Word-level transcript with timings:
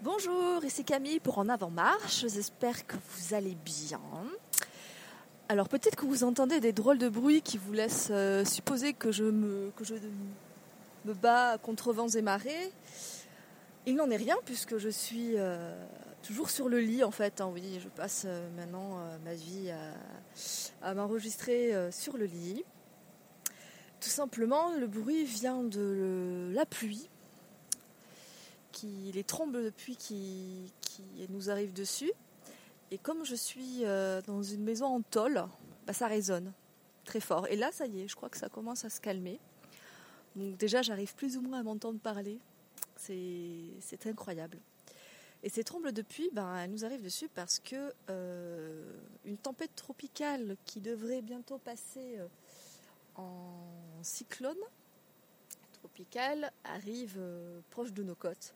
Bonjour, 0.00 0.64
ici 0.64 0.84
Camille 0.84 1.18
pour 1.18 1.38
En 1.38 1.48
Avant 1.48 1.70
Marche. 1.70 2.24
J'espère 2.28 2.86
que 2.86 2.94
vous 2.94 3.34
allez 3.34 3.56
bien. 3.64 4.00
Alors 5.48 5.68
peut-être 5.68 5.96
que 5.96 6.06
vous 6.06 6.22
entendez 6.22 6.60
des 6.60 6.72
drôles 6.72 6.98
de 6.98 7.08
bruits 7.08 7.42
qui 7.42 7.58
vous 7.58 7.72
laissent 7.72 8.10
euh, 8.12 8.44
supposer 8.44 8.92
que 8.92 9.10
je, 9.10 9.24
me, 9.24 9.72
bats 11.04 11.58
contre 11.60 11.92
vents 11.92 12.06
et 12.10 12.22
marées. 12.22 12.72
Il 13.86 13.96
n'en 13.96 14.08
est 14.08 14.16
rien 14.16 14.36
puisque 14.44 14.78
je 14.78 14.88
suis 14.88 15.32
euh, 15.36 15.84
toujours 16.22 16.50
sur 16.50 16.68
le 16.68 16.78
lit 16.78 17.02
en 17.02 17.10
fait. 17.10 17.40
Hein. 17.40 17.50
oui, 17.52 17.80
je 17.82 17.88
passe 17.88 18.22
euh, 18.24 18.48
maintenant 18.56 19.00
ma 19.24 19.34
vie 19.34 19.72
à 20.80 20.94
m'enregistrer 20.94 21.72
sur 21.90 22.16
le 22.16 22.26
lit. 22.26 22.64
Tout 24.00 24.10
simplement, 24.10 24.74
le 24.76 24.86
bruit 24.86 25.24
vient 25.24 25.64
de 25.64 26.52
la 26.54 26.66
pluie 26.66 27.10
les 28.82 29.24
trombes 29.24 29.56
de 29.56 29.70
pluie 29.70 29.96
qui, 29.96 30.72
nous 31.30 31.50
arrivent 31.50 31.72
dessus. 31.72 32.12
Et 32.90 32.98
comme 32.98 33.24
je 33.24 33.34
suis 33.34 33.84
euh, 33.84 34.22
dans 34.22 34.42
une 34.42 34.64
maison 34.64 34.86
en 34.86 35.02
tôle, 35.02 35.44
bah, 35.86 35.92
ça 35.92 36.06
résonne 36.06 36.52
très 37.04 37.20
fort. 37.20 37.46
Et 37.48 37.56
là, 37.56 37.70
ça 37.72 37.86
y 37.86 38.00
est, 38.00 38.08
je 38.08 38.16
crois 38.16 38.28
que 38.28 38.38
ça 38.38 38.48
commence 38.48 38.84
à 38.84 38.90
se 38.90 39.00
calmer. 39.00 39.38
Donc 40.36 40.56
déjà, 40.56 40.82
j'arrive 40.82 41.14
plus 41.14 41.36
ou 41.36 41.42
moins 41.42 41.60
à 41.60 41.62
m'entendre 41.62 41.98
parler. 41.98 42.38
C'est 42.96 44.06
incroyable. 44.06 44.58
Et 45.42 45.48
ces 45.48 45.62
trombles 45.62 45.92
de 45.92 46.02
pluie, 46.02 46.30
ben, 46.32 46.56
elles 46.56 46.70
nous 46.70 46.84
arrivent 46.84 47.02
dessus 47.02 47.28
parce 47.28 47.60
que 47.60 47.92
euh, 48.10 48.92
une 49.24 49.36
tempête 49.36 49.74
tropicale 49.76 50.56
qui 50.64 50.80
devrait 50.80 51.22
bientôt 51.22 51.58
passer 51.58 52.18
euh, 52.18 52.26
en 53.14 54.02
cyclone 54.02 54.56
tropical 55.78 56.52
arrive 56.64 57.16
euh, 57.18 57.60
proche 57.70 57.92
de 57.92 58.02
nos 58.02 58.14
côtes. 58.14 58.54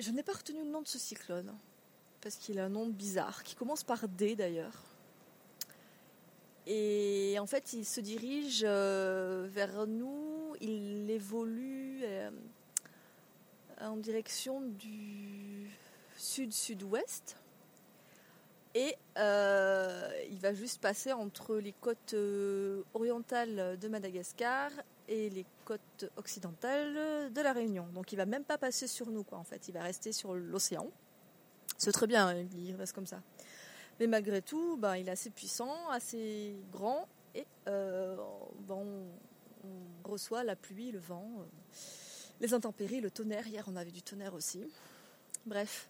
Je 0.00 0.10
n'ai 0.10 0.22
pas 0.22 0.32
retenu 0.32 0.58
le 0.64 0.70
nom 0.70 0.82
de 0.82 0.88
ce 0.88 0.98
cyclone, 0.98 1.54
parce 2.20 2.36
qu'il 2.36 2.58
a 2.58 2.64
un 2.64 2.68
nom 2.68 2.86
bizarre, 2.88 3.42
qui 3.44 3.54
commence 3.54 3.84
par 3.84 4.08
D 4.08 4.34
d'ailleurs. 4.34 4.82
Et 6.66 7.36
en 7.38 7.46
fait, 7.46 7.74
il 7.74 7.84
se 7.84 8.00
dirige 8.00 8.64
euh, 8.66 9.46
vers 9.50 9.86
nous, 9.86 10.56
il 10.60 11.10
évolue 11.10 12.00
euh, 12.04 12.30
en 13.80 13.96
direction 13.96 14.62
du 14.62 15.70
sud-sud-ouest. 16.16 17.36
Et 18.76 18.96
il 19.16 20.38
va 20.40 20.52
juste 20.52 20.80
passer 20.80 21.12
entre 21.12 21.54
les 21.58 21.70
côtes 21.70 22.16
orientales 22.92 23.78
de 23.78 23.86
Madagascar 23.86 24.72
et 25.08 25.30
les 25.30 25.44
côtes 25.64 26.10
occidentales 26.16 27.32
de 27.32 27.40
la 27.40 27.52
Réunion. 27.52 27.86
Donc 27.94 28.12
il 28.12 28.16
va 28.16 28.26
même 28.26 28.44
pas 28.44 28.58
passer 28.58 28.86
sur 28.86 29.10
nous, 29.10 29.24
quoi, 29.24 29.38
en 29.38 29.44
fait. 29.44 29.68
Il 29.68 29.72
va 29.72 29.82
rester 29.82 30.12
sur 30.12 30.34
l'océan. 30.34 30.90
C'est 31.78 31.92
très 31.92 32.06
bien, 32.06 32.28
hein, 32.28 32.46
il 32.56 32.74
reste 32.76 32.92
comme 32.92 33.06
ça. 33.06 33.20
Mais 34.00 34.06
malgré 34.06 34.42
tout, 34.42 34.76
ben, 34.76 34.96
il 34.96 35.08
est 35.08 35.12
assez 35.12 35.30
puissant, 35.30 35.88
assez 35.90 36.56
grand, 36.72 37.08
et 37.34 37.46
euh, 37.68 38.16
ben, 38.66 38.74
on, 38.74 40.08
reçoit 40.08 40.44
la 40.44 40.56
pluie, 40.56 40.90
le 40.90 40.98
vent, 40.98 41.26
euh, 41.38 41.44
les 42.40 42.52
intempéries, 42.54 43.00
le 43.00 43.10
tonnerre. 43.10 43.46
Hier, 43.46 43.64
on 43.68 43.76
avait 43.76 43.90
du 43.90 44.02
tonnerre 44.02 44.34
aussi. 44.34 44.62
Bref, 45.46 45.88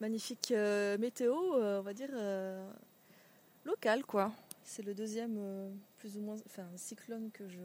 magnifique 0.00 0.52
euh, 0.52 0.96
météo, 0.98 1.34
on 1.34 1.82
va 1.82 1.92
dire 1.92 2.10
local, 3.64 4.04
quoi. 4.04 4.32
C'est 4.64 4.82
le 4.82 4.94
deuxième, 4.94 5.38
plus 5.96 6.16
ou 6.16 6.20
moins, 6.20 6.36
enfin, 6.46 6.66
cyclone 6.76 7.30
que 7.32 7.48
je 7.48 7.58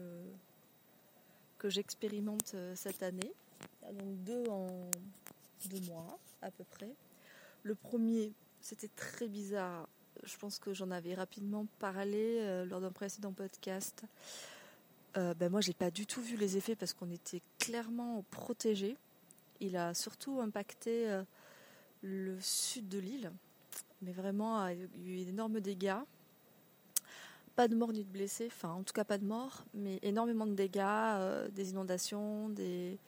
que 1.64 1.70
j'expérimente 1.70 2.52
euh, 2.56 2.74
cette 2.76 3.02
année. 3.02 3.32
Donc 3.90 4.22
deux 4.22 4.44
en 4.50 4.66
deux 5.70 5.80
mois 5.88 6.18
à 6.42 6.50
peu 6.50 6.62
près. 6.64 6.90
Le 7.62 7.74
premier, 7.74 8.34
c'était 8.60 8.88
très 8.88 9.28
bizarre. 9.28 9.88
Je 10.24 10.36
pense 10.36 10.58
que 10.58 10.74
j'en 10.74 10.90
avais 10.90 11.14
rapidement 11.14 11.66
parlé 11.78 12.36
euh, 12.40 12.66
lors 12.66 12.82
d'un 12.82 12.92
précédent 12.92 13.32
podcast. 13.32 14.04
Euh, 15.16 15.32
ben 15.32 15.50
moi, 15.50 15.62
j'ai 15.62 15.72
pas 15.72 15.90
du 15.90 16.04
tout 16.04 16.20
vu 16.20 16.36
les 16.36 16.58
effets 16.58 16.76
parce 16.76 16.92
qu'on 16.92 17.10
était 17.10 17.40
clairement 17.58 18.22
protégés. 18.30 18.98
Il 19.60 19.78
a 19.78 19.94
surtout 19.94 20.40
impacté 20.42 21.22
le 22.02 22.38
sud 22.40 22.90
de 22.90 22.98
l'île, 22.98 23.32
mais 24.02 24.12
vraiment, 24.12 24.60
a 24.60 24.74
eu 24.74 25.24
d'énormes 25.24 25.60
dégâts. 25.60 26.02
Pas 27.56 27.68
de 27.68 27.76
morts 27.76 27.92
ni 27.92 28.02
de 28.02 28.10
blessés, 28.10 28.48
enfin 28.48 28.70
en 28.70 28.82
tout 28.82 28.92
cas 28.92 29.04
pas 29.04 29.16
de 29.16 29.24
morts, 29.24 29.64
mais 29.74 30.00
énormément 30.02 30.44
de 30.44 30.54
dégâts, 30.54 30.80
euh, 30.82 31.48
des 31.50 31.70
inondations, 31.70 32.48
des, 32.48 32.98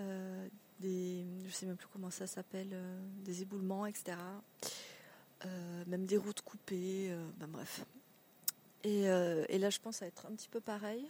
euh, 0.00 0.48
des, 0.80 1.24
je 1.46 1.52
sais 1.52 1.64
même 1.66 1.76
plus 1.76 1.86
comment 1.92 2.10
ça 2.10 2.26
s'appelle, 2.26 2.70
euh, 2.72 3.00
des 3.24 3.42
éboulements, 3.42 3.86
etc. 3.86 4.16
même 5.86 6.06
des 6.06 6.16
routes 6.16 6.42
coupées, 6.42 7.16
ben 7.36 7.46
bref. 7.46 7.84
Et, 8.82 9.02
et, 9.02 9.58
là 9.58 9.70
je 9.70 9.78
pense 9.78 10.02
à 10.02 10.06
être 10.06 10.26
un 10.26 10.34
petit 10.34 10.48
peu 10.48 10.60
pareil. 10.60 11.08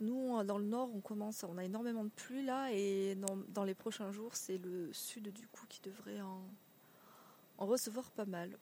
Nous 0.00 0.42
dans 0.44 0.58
le 0.58 0.64
nord 0.64 0.90
on 0.94 1.00
commence, 1.00 1.44
on 1.44 1.56
a 1.56 1.64
énormément 1.64 2.04
de 2.04 2.10
pluie 2.10 2.44
là 2.44 2.70
et 2.72 3.16
dans, 3.48 3.64
les 3.64 3.74
prochains 3.74 4.12
jours 4.12 4.36
c'est 4.36 4.58
le 4.58 4.92
sud 4.92 5.32
du 5.32 5.46
coup 5.48 5.64
qui 5.66 5.80
devrait 5.80 6.20
en 6.20 7.66
recevoir 7.66 8.10
pas 8.10 8.26
mal. 8.26 8.58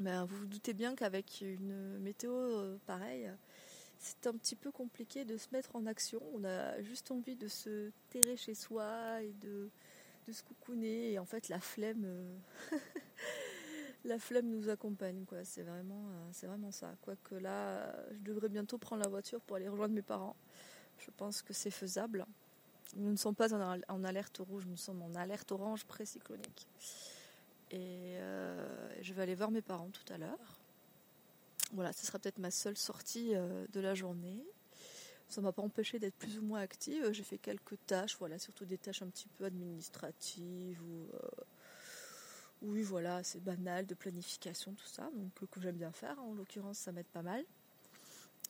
Ben, 0.00 0.24
vous 0.24 0.36
vous 0.36 0.46
doutez 0.46 0.72
bien 0.72 0.94
qu'avec 0.94 1.42
une 1.42 1.98
météo 1.98 2.32
euh, 2.32 2.78
pareille, 2.86 3.30
c'est 3.98 4.26
un 4.26 4.32
petit 4.32 4.56
peu 4.56 4.70
compliqué 4.70 5.24
de 5.24 5.36
se 5.36 5.48
mettre 5.52 5.76
en 5.76 5.86
action. 5.86 6.20
On 6.34 6.44
a 6.44 6.80
juste 6.80 7.10
envie 7.10 7.36
de 7.36 7.46
se 7.46 7.90
terrer 8.08 8.36
chez 8.36 8.54
soi 8.54 9.22
et 9.22 9.32
de, 9.40 9.70
de 10.26 10.32
se 10.32 10.42
coucouner. 10.42 11.12
Et 11.12 11.18
en 11.18 11.26
fait, 11.26 11.48
la 11.50 11.60
flemme, 11.60 12.04
euh, 12.04 12.38
la 14.04 14.18
flemme 14.18 14.48
nous 14.48 14.70
accompagne. 14.70 15.24
Quoi. 15.26 15.44
C'est, 15.44 15.62
vraiment, 15.62 16.06
euh, 16.08 16.28
c'est 16.32 16.46
vraiment 16.46 16.72
ça. 16.72 16.94
Quoique 17.02 17.34
là, 17.34 17.94
je 18.12 18.20
devrais 18.20 18.48
bientôt 18.48 18.78
prendre 18.78 19.02
la 19.02 19.10
voiture 19.10 19.40
pour 19.42 19.56
aller 19.56 19.68
rejoindre 19.68 19.94
mes 19.94 20.02
parents. 20.02 20.36
Je 20.98 21.10
pense 21.10 21.42
que 21.42 21.52
c'est 21.52 21.70
faisable. 21.70 22.24
Nous 22.96 23.10
ne 23.10 23.16
sommes 23.16 23.34
pas 23.34 23.54
en 23.54 24.04
alerte 24.04 24.38
rouge, 24.38 24.66
nous 24.66 24.76
sommes 24.76 25.02
en 25.02 25.14
alerte 25.14 25.52
orange 25.52 25.84
précyclonique. 25.84 26.66
Et 27.70 28.18
je 29.02 29.12
vais 29.12 29.22
aller 29.22 29.34
voir 29.34 29.50
mes 29.50 29.62
parents 29.62 29.90
tout 29.90 30.12
à 30.12 30.18
l'heure. 30.18 30.60
Voilà, 31.72 31.92
ce 31.92 32.06
sera 32.06 32.18
peut-être 32.18 32.38
ma 32.38 32.50
seule 32.50 32.76
sortie 32.76 33.34
euh, 33.34 33.66
de 33.72 33.80
la 33.80 33.94
journée. 33.94 34.44
Ça 35.28 35.40
ne 35.40 35.46
m'a 35.46 35.52
pas 35.52 35.62
empêché 35.62 35.98
d'être 35.98 36.14
plus 36.16 36.38
ou 36.38 36.42
moins 36.42 36.60
active. 36.60 37.10
J'ai 37.12 37.22
fait 37.22 37.38
quelques 37.38 37.78
tâches, 37.86 38.16
voilà, 38.18 38.38
surtout 38.38 38.66
des 38.66 38.78
tâches 38.78 39.02
un 39.02 39.08
petit 39.08 39.28
peu 39.28 39.46
administratives 39.46 40.80
ou 40.82 41.08
euh, 41.14 41.28
oui, 42.60 42.82
voilà, 42.82 43.22
c'est 43.24 43.42
banal, 43.42 43.86
de 43.86 43.94
planification, 43.94 44.74
tout 44.74 44.86
ça, 44.86 45.10
donc 45.16 45.32
que 45.50 45.60
j'aime 45.60 45.76
bien 45.76 45.90
faire. 45.90 46.20
En 46.20 46.34
l'occurrence, 46.34 46.78
ça 46.78 46.92
m'aide 46.92 47.06
pas 47.06 47.22
mal. 47.22 47.44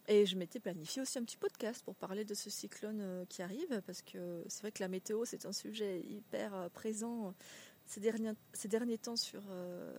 Et 0.09 0.27
je 0.27 0.37
m'étais 0.37 0.59
planifié 0.59 1.01
aussi 1.01 1.19
un 1.19 1.25
petit 1.25 1.37
podcast 1.37 1.83
pour 1.85 1.95
parler 1.95 2.25
de 2.25 2.35
ce 2.35 2.51
cyclone 2.51 3.25
qui 3.29 3.41
arrive, 3.41 3.81
parce 3.87 4.03
que 4.03 4.45
c'est 4.49 4.63
vrai 4.63 4.73
que 4.73 4.83
la 4.83 4.89
météo, 4.89 5.25
c'est 5.25 5.47
un 5.47 5.53
sujet 5.53 6.01
hyper 6.01 6.69
présent 6.75 7.33
ces 7.93 8.01
derniers, 8.01 8.33
ces 8.55 8.69
derniers 8.69 8.97
temps 8.97 9.17
sur, 9.17 9.43
euh, 9.51 9.93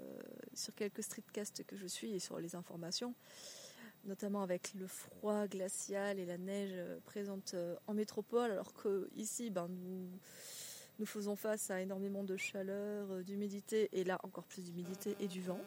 sur 0.56 0.74
quelques 0.74 1.04
streetcasts 1.04 1.64
que 1.64 1.78
je 1.78 1.86
suis 1.86 2.12
et 2.14 2.20
sur 2.20 2.40
les 2.40 2.56
informations, 2.56 3.14
notamment 4.06 4.42
avec 4.42 4.74
le 4.74 4.88
froid 4.88 5.46
glacial 5.46 6.18
et 6.18 6.26
la 6.26 6.40
neige 6.40 6.72
euh, 6.74 7.00
présente 7.06 7.54
euh, 7.54 7.76
en 7.86 7.94
métropole, 7.94 8.50
alors 8.50 8.74
qu'ici, 8.74 9.52
ben, 9.52 9.68
nous, 9.68 10.10
nous 10.98 11.06
faisons 11.06 11.36
face 11.36 11.70
à 11.70 11.82
énormément 11.82 12.24
de 12.24 12.36
chaleur, 12.36 13.24
d'humidité, 13.24 13.90
et 13.92 14.04
là 14.04 14.20
encore 14.24 14.46
plus 14.46 14.64
d'humidité 14.64 15.16
et 15.20 15.28
du 15.28 15.42
vent. 15.42 15.62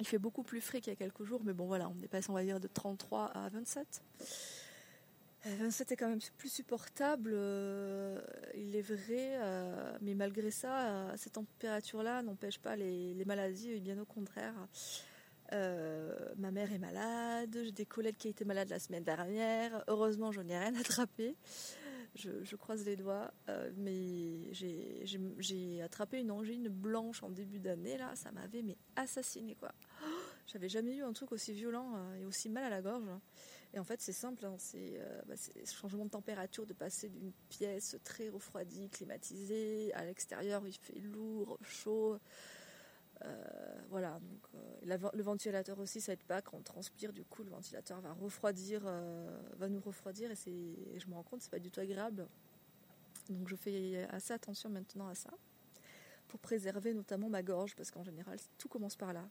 Il 0.00 0.06
fait 0.06 0.18
beaucoup 0.18 0.42
plus 0.42 0.60
frais 0.60 0.82
qu'il 0.82 0.92
y 0.92 0.96
a 0.96 0.96
quelques 0.96 1.24
jours, 1.24 1.40
mais 1.44 1.54
bon 1.54 1.66
voilà, 1.66 1.88
on 1.88 1.98
est 2.02 2.08
passé, 2.08 2.28
on 2.28 2.34
va 2.34 2.44
dire, 2.44 2.60
de 2.60 2.68
33 2.68 3.24
à 3.24 3.48
27. 3.48 4.02
27 5.44 5.92
est 5.92 5.96
quand 5.96 6.08
même 6.08 6.20
plus 6.36 6.52
supportable, 6.52 7.32
euh, 7.34 8.20
il 8.54 8.76
est 8.76 8.82
vrai, 8.82 9.38
euh, 9.40 9.96
mais 10.02 10.14
malgré 10.14 10.50
ça, 10.50 10.88
euh, 10.88 11.14
cette 11.16 11.32
température-là 11.32 12.22
n'empêche 12.22 12.58
pas 12.58 12.76
les, 12.76 13.24
maladies, 13.24 13.70
et 13.70 13.80
bien 13.80 13.98
au 13.98 14.04
contraire. 14.04 14.54
ma 15.50 16.50
mère 16.50 16.72
est 16.72 16.78
malade, 16.78 17.56
j'ai 17.64 17.72
des 17.72 17.86
collègues 17.86 18.16
qui 18.18 18.28
étaient 18.28 18.44
malades 18.44 18.68
la 18.68 18.78
semaine 18.78 19.02
dernière, 19.02 19.82
heureusement 19.88 20.30
je 20.30 20.42
n'ai 20.42 20.58
rien 20.58 20.74
attrapé, 20.74 21.34
je, 22.14 22.56
croise 22.56 22.84
les 22.84 22.96
doigts, 22.96 23.32
mais 23.76 24.52
j'ai 24.52 25.80
attrapé 25.82 26.20
une 26.20 26.32
angine 26.32 26.68
blanche 26.68 27.22
en 27.22 27.30
début 27.30 27.60
d'année, 27.60 27.96
là, 27.96 28.14
ça 28.14 28.30
m'avait 28.30 28.62
mais 28.62 28.76
assassiné 28.94 29.54
quoi. 29.54 29.72
J'avais 30.46 30.68
jamais 30.68 30.96
eu 30.96 31.02
un 31.02 31.12
truc 31.12 31.32
aussi 31.32 31.52
violent 31.52 31.94
et 32.20 32.26
aussi 32.26 32.50
mal 32.50 32.64
à 32.64 32.70
la 32.70 32.82
gorge. 32.82 33.08
Et 33.72 33.78
en 33.78 33.84
fait, 33.84 34.00
c'est 34.00 34.12
simple, 34.12 34.44
hein, 34.44 34.56
euh, 34.74 35.22
bah, 35.26 35.34
c'est 35.36 35.64
ce 35.64 35.74
changement 35.74 36.04
de 36.04 36.10
température, 36.10 36.66
de 36.66 36.72
passer 36.72 37.08
d'une 37.08 37.32
pièce 37.48 37.96
très 38.02 38.28
refroidie, 38.28 38.88
climatisée, 38.88 39.92
à 39.94 40.04
l'extérieur, 40.04 40.66
il 40.66 40.76
fait 40.76 40.98
lourd, 40.98 41.56
chaud. 41.62 42.18
Euh, 43.24 43.80
voilà, 43.90 44.18
donc, 44.18 44.40
euh, 44.54 45.10
le 45.14 45.22
ventilateur 45.22 45.78
aussi, 45.78 46.00
ça 46.00 46.14
aide 46.14 46.24
pas. 46.24 46.42
Quand 46.42 46.56
on 46.56 46.62
transpire, 46.62 47.12
du 47.12 47.24
coup, 47.24 47.44
le 47.44 47.50
ventilateur 47.50 48.00
va 48.00 48.12
refroidir, 48.12 48.82
va 49.56 49.68
nous 49.68 49.80
refroidir, 49.80 50.32
et, 50.32 50.98
je 50.98 51.06
me 51.06 51.14
rends 51.14 51.22
compte, 51.22 51.42
c'est 51.42 51.50
pas 51.50 51.60
du 51.60 51.70
tout 51.70 51.80
agréable. 51.80 52.26
Donc 53.28 53.46
je 53.46 53.54
fais 53.54 54.04
assez 54.10 54.32
attention 54.32 54.68
maintenant 54.68 55.06
à 55.06 55.14
ça, 55.14 55.30
pour 56.26 56.40
préserver 56.40 56.92
notamment 56.92 57.28
ma 57.28 57.44
gorge, 57.44 57.76
parce 57.76 57.92
qu'en 57.92 58.02
général, 58.02 58.40
tout 58.58 58.68
commence 58.68 58.96
par 58.96 59.12
là. 59.12 59.28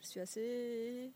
Je 0.00 0.06
suis 0.06 0.20
assez 0.20 1.12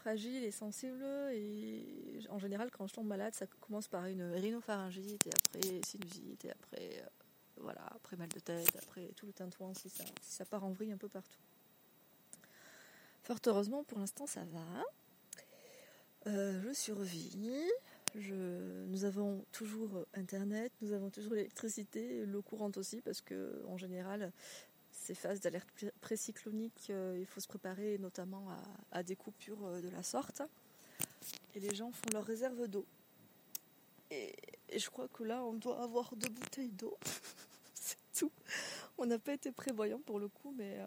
fragile 0.00 0.44
et 0.44 0.50
sensible, 0.50 1.04
et 1.32 2.20
en 2.30 2.38
général, 2.38 2.70
quand 2.70 2.86
je 2.86 2.94
tombe 2.94 3.06
malade, 3.06 3.34
ça 3.34 3.46
commence 3.60 3.86
par 3.86 4.06
une 4.06 4.22
rhinopharyngite, 4.32 5.26
et 5.26 5.30
après 5.30 5.80
sinusite, 5.86 6.44
et 6.46 6.50
après, 6.50 7.02
euh, 7.02 7.06
voilà, 7.58 7.82
après 7.94 8.16
mal 8.16 8.28
de 8.28 8.40
tête, 8.40 8.74
après 8.82 9.10
tout 9.16 9.26
le 9.26 9.32
tintouin, 9.32 9.72
si 9.74 9.90
ça, 10.22 10.44
part 10.46 10.64
en 10.64 10.70
vrille 10.70 10.92
un 10.92 10.96
peu 10.96 11.08
partout. 11.08 11.38
Fort 13.22 13.38
heureusement, 13.46 13.84
pour 13.84 13.98
l'instant, 13.98 14.26
ça 14.26 14.44
va. 14.44 14.84
Euh, 16.26 16.60
je 16.62 16.72
survis. 16.72 17.36
Nous 18.14 19.04
avons 19.04 19.44
toujours 19.52 20.04
Internet, 20.14 20.72
nous 20.80 20.92
avons 20.92 21.10
toujours 21.10 21.34
l'électricité, 21.34 22.24
l'eau 22.24 22.42
courante 22.42 22.78
aussi, 22.78 23.02
parce 23.02 23.20
que 23.20 23.62
en 23.68 23.76
général, 23.76 24.32
ces 25.00 25.14
phases 25.14 25.40
d'alerte 25.40 25.86
précyclonique, 26.00 26.88
euh, 26.90 27.16
il 27.18 27.26
faut 27.26 27.40
se 27.40 27.48
préparer 27.48 27.96
notamment 27.98 28.48
à, 28.92 29.02
des 29.02 29.16
coupures 29.16 29.64
euh, 29.64 29.80
de 29.80 29.88
la 29.88 30.02
sorte. 30.02 30.42
Et 31.54 31.60
les 31.60 31.74
gens 31.74 31.90
font 31.90 32.10
leur 32.12 32.24
réserve 32.24 32.68
d'eau. 32.68 32.84
Et, 34.10 34.34
je 34.76 34.88
crois 34.90 35.08
que 35.08 35.24
là, 35.24 35.42
on 35.42 35.54
doit 35.54 35.82
avoir 35.82 36.14
deux 36.16 36.28
bouteilles 36.28 36.72
d'eau. 36.72 36.96
C'est 37.74 37.96
tout. 38.16 38.30
On 38.98 39.06
n'a 39.06 39.18
pas 39.18 39.32
été 39.32 39.50
prévoyant 39.50 40.00
pour 40.00 40.20
le 40.20 40.28
coup, 40.28 40.54
mais, 40.56 40.78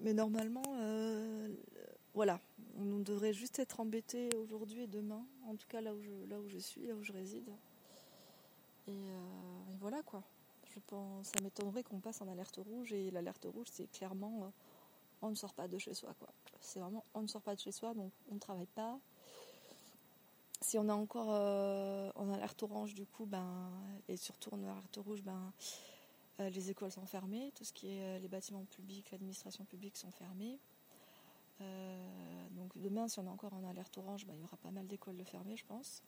mais 0.00 0.12
normalement, 0.12 0.62
voilà, 2.14 2.40
on 2.76 2.98
devrait 2.98 3.32
juste 3.32 3.58
être 3.58 3.80
embêté 3.80 4.28
aujourd'hui 4.36 4.82
et 4.82 4.86
demain, 4.86 5.24
en 5.46 5.56
tout 5.56 5.66
cas 5.66 5.80
là 5.80 5.94
où 5.94 6.02
je, 6.02 6.10
là 6.28 6.38
où 6.38 6.48
je 6.48 6.58
suis, 6.58 6.86
là 6.86 6.94
où 6.94 7.02
je 7.02 7.12
réside. 7.12 7.50
Et, 8.86 8.90
euh, 8.90 9.18
voilà 9.80 10.02
quoi. 10.02 10.22
Je 10.74 10.80
pense, 10.86 11.28
ça 11.28 11.40
m'étonnerait 11.42 11.82
qu'on 11.82 12.00
passe 12.00 12.20
en 12.22 12.28
alerte 12.28 12.56
rouge 12.56 12.92
et 12.92 13.10
l'alerte 13.10 13.44
rouge 13.44 13.66
c'est 13.70 13.90
clairement 13.90 14.44
euh, 14.44 14.48
on 15.20 15.30
ne 15.30 15.34
sort 15.34 15.54
pas 15.54 15.68
de 15.68 15.78
chez 15.78 15.94
soi 15.94 16.14
quoi. 16.18 16.28
C'est 16.60 16.80
vraiment 16.80 17.04
on 17.14 17.22
ne 17.22 17.26
sort 17.26 17.42
pas 17.42 17.54
de 17.54 17.60
chez 17.60 17.72
soi 17.72 17.94
donc 17.94 18.12
on 18.30 18.34
ne 18.34 18.40
travaille 18.40 18.66
pas. 18.66 18.98
Si 20.60 20.78
on 20.78 20.88
est 20.88 20.92
encore 20.92 21.30
euh, 21.30 22.10
en 22.14 22.30
alerte 22.30 22.62
orange 22.62 22.94
du 22.94 23.06
coup 23.06 23.26
ben 23.26 23.70
et 24.08 24.16
surtout 24.16 24.54
en 24.54 24.62
alerte 24.62 24.96
rouge 24.96 25.22
ben 25.22 25.52
les 26.38 26.70
écoles 26.70 26.90
sont 26.90 27.06
fermées, 27.06 27.52
tout 27.54 27.62
ce 27.62 27.72
qui 27.72 27.88
est 27.88 28.18
les 28.18 28.26
bâtiments 28.26 28.64
publics, 28.64 29.12
l'administration 29.12 29.64
publique 29.64 29.96
sont 29.96 30.10
fermés. 30.10 30.58
Euh, 31.62 32.48
donc 32.52 32.70
demain, 32.76 33.08
si 33.08 33.18
on 33.18 33.26
est 33.26 33.30
encore 33.30 33.54
en 33.54 33.64
alerte 33.64 33.96
orange, 33.98 34.26
bah, 34.26 34.32
il 34.36 34.40
y 34.40 34.44
aura 34.44 34.56
pas 34.56 34.70
mal 34.70 34.86
d'écoles 34.86 35.16
de 35.16 35.24
fermées, 35.24 35.56
je 35.56 35.64
pense. 35.66 36.02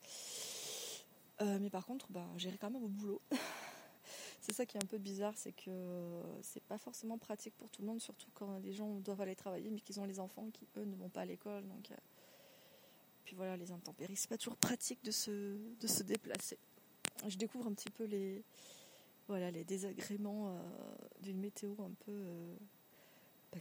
Euh, 1.41 1.59
mais 1.59 1.69
par 1.69 1.85
contre, 1.85 2.07
bah, 2.09 2.25
j'irai 2.37 2.57
quand 2.57 2.69
même 2.69 2.83
au 2.83 2.87
boulot. 2.87 3.21
c'est 4.45 4.53
ça 4.53 4.65
qui 4.65 4.77
est 4.77 4.83
un 4.83 4.87
peu 4.87 4.99
bizarre, 4.99 5.33
c'est 5.35 5.53
que 5.53 6.21
c'est 6.41 6.63
pas 6.63 6.77
forcément 6.77 7.17
pratique 7.17 7.55
pour 7.57 7.69
tout 7.71 7.81
le 7.81 7.87
monde, 7.87 7.99
surtout 7.99 8.29
quand 8.35 8.59
les 8.59 8.73
gens 8.73 8.99
doivent 8.99 9.21
aller 9.21 9.35
travailler, 9.35 9.71
mais 9.71 9.79
qu'ils 9.79 9.99
ont 9.99 10.05
les 10.05 10.19
enfants 10.19 10.49
qui 10.53 10.67
eux 10.77 10.85
ne 10.85 10.95
vont 10.95 11.09
pas 11.09 11.21
à 11.21 11.25
l'école. 11.25 11.67
Donc, 11.67 11.89
euh, 11.89 11.95
puis 13.23 13.35
voilà, 13.35 13.57
les 13.57 13.71
intempéries, 13.71 14.15
c'est 14.15 14.29
pas 14.29 14.37
toujours 14.37 14.57
pratique 14.57 15.03
de 15.03 15.09
se, 15.09 16.03
déplacer. 16.03 16.59
Je 17.27 17.37
découvre 17.37 17.65
un 17.65 17.73
petit 17.73 17.89
peu 17.89 18.03
les, 18.03 18.43
voilà, 19.27 19.49
les 19.49 19.63
désagréments 19.63 20.55
d'une 21.21 21.39
météo 21.39 21.73
un 21.79 21.93
peu 22.05 22.13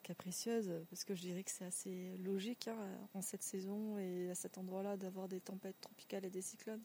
capricieuse, 0.00 0.70
parce 0.90 1.04
que 1.04 1.14
je 1.14 1.22
dirais 1.22 1.44
que 1.44 1.50
c'est 1.50 1.64
assez 1.64 2.16
logique 2.19 2.69
hein, 2.69 2.76
en 3.14 3.22
cette 3.22 3.42
saison 3.42 3.98
et 3.98 4.31
à 4.31 4.34
cet 4.34 4.58
endroit-là 4.58 4.96
d'avoir 4.96 5.28
des 5.28 5.40
tempêtes 5.40 5.81
tropicales 5.81 6.25
et 6.25 6.31
des 6.31 6.42
cyclones. 6.42 6.82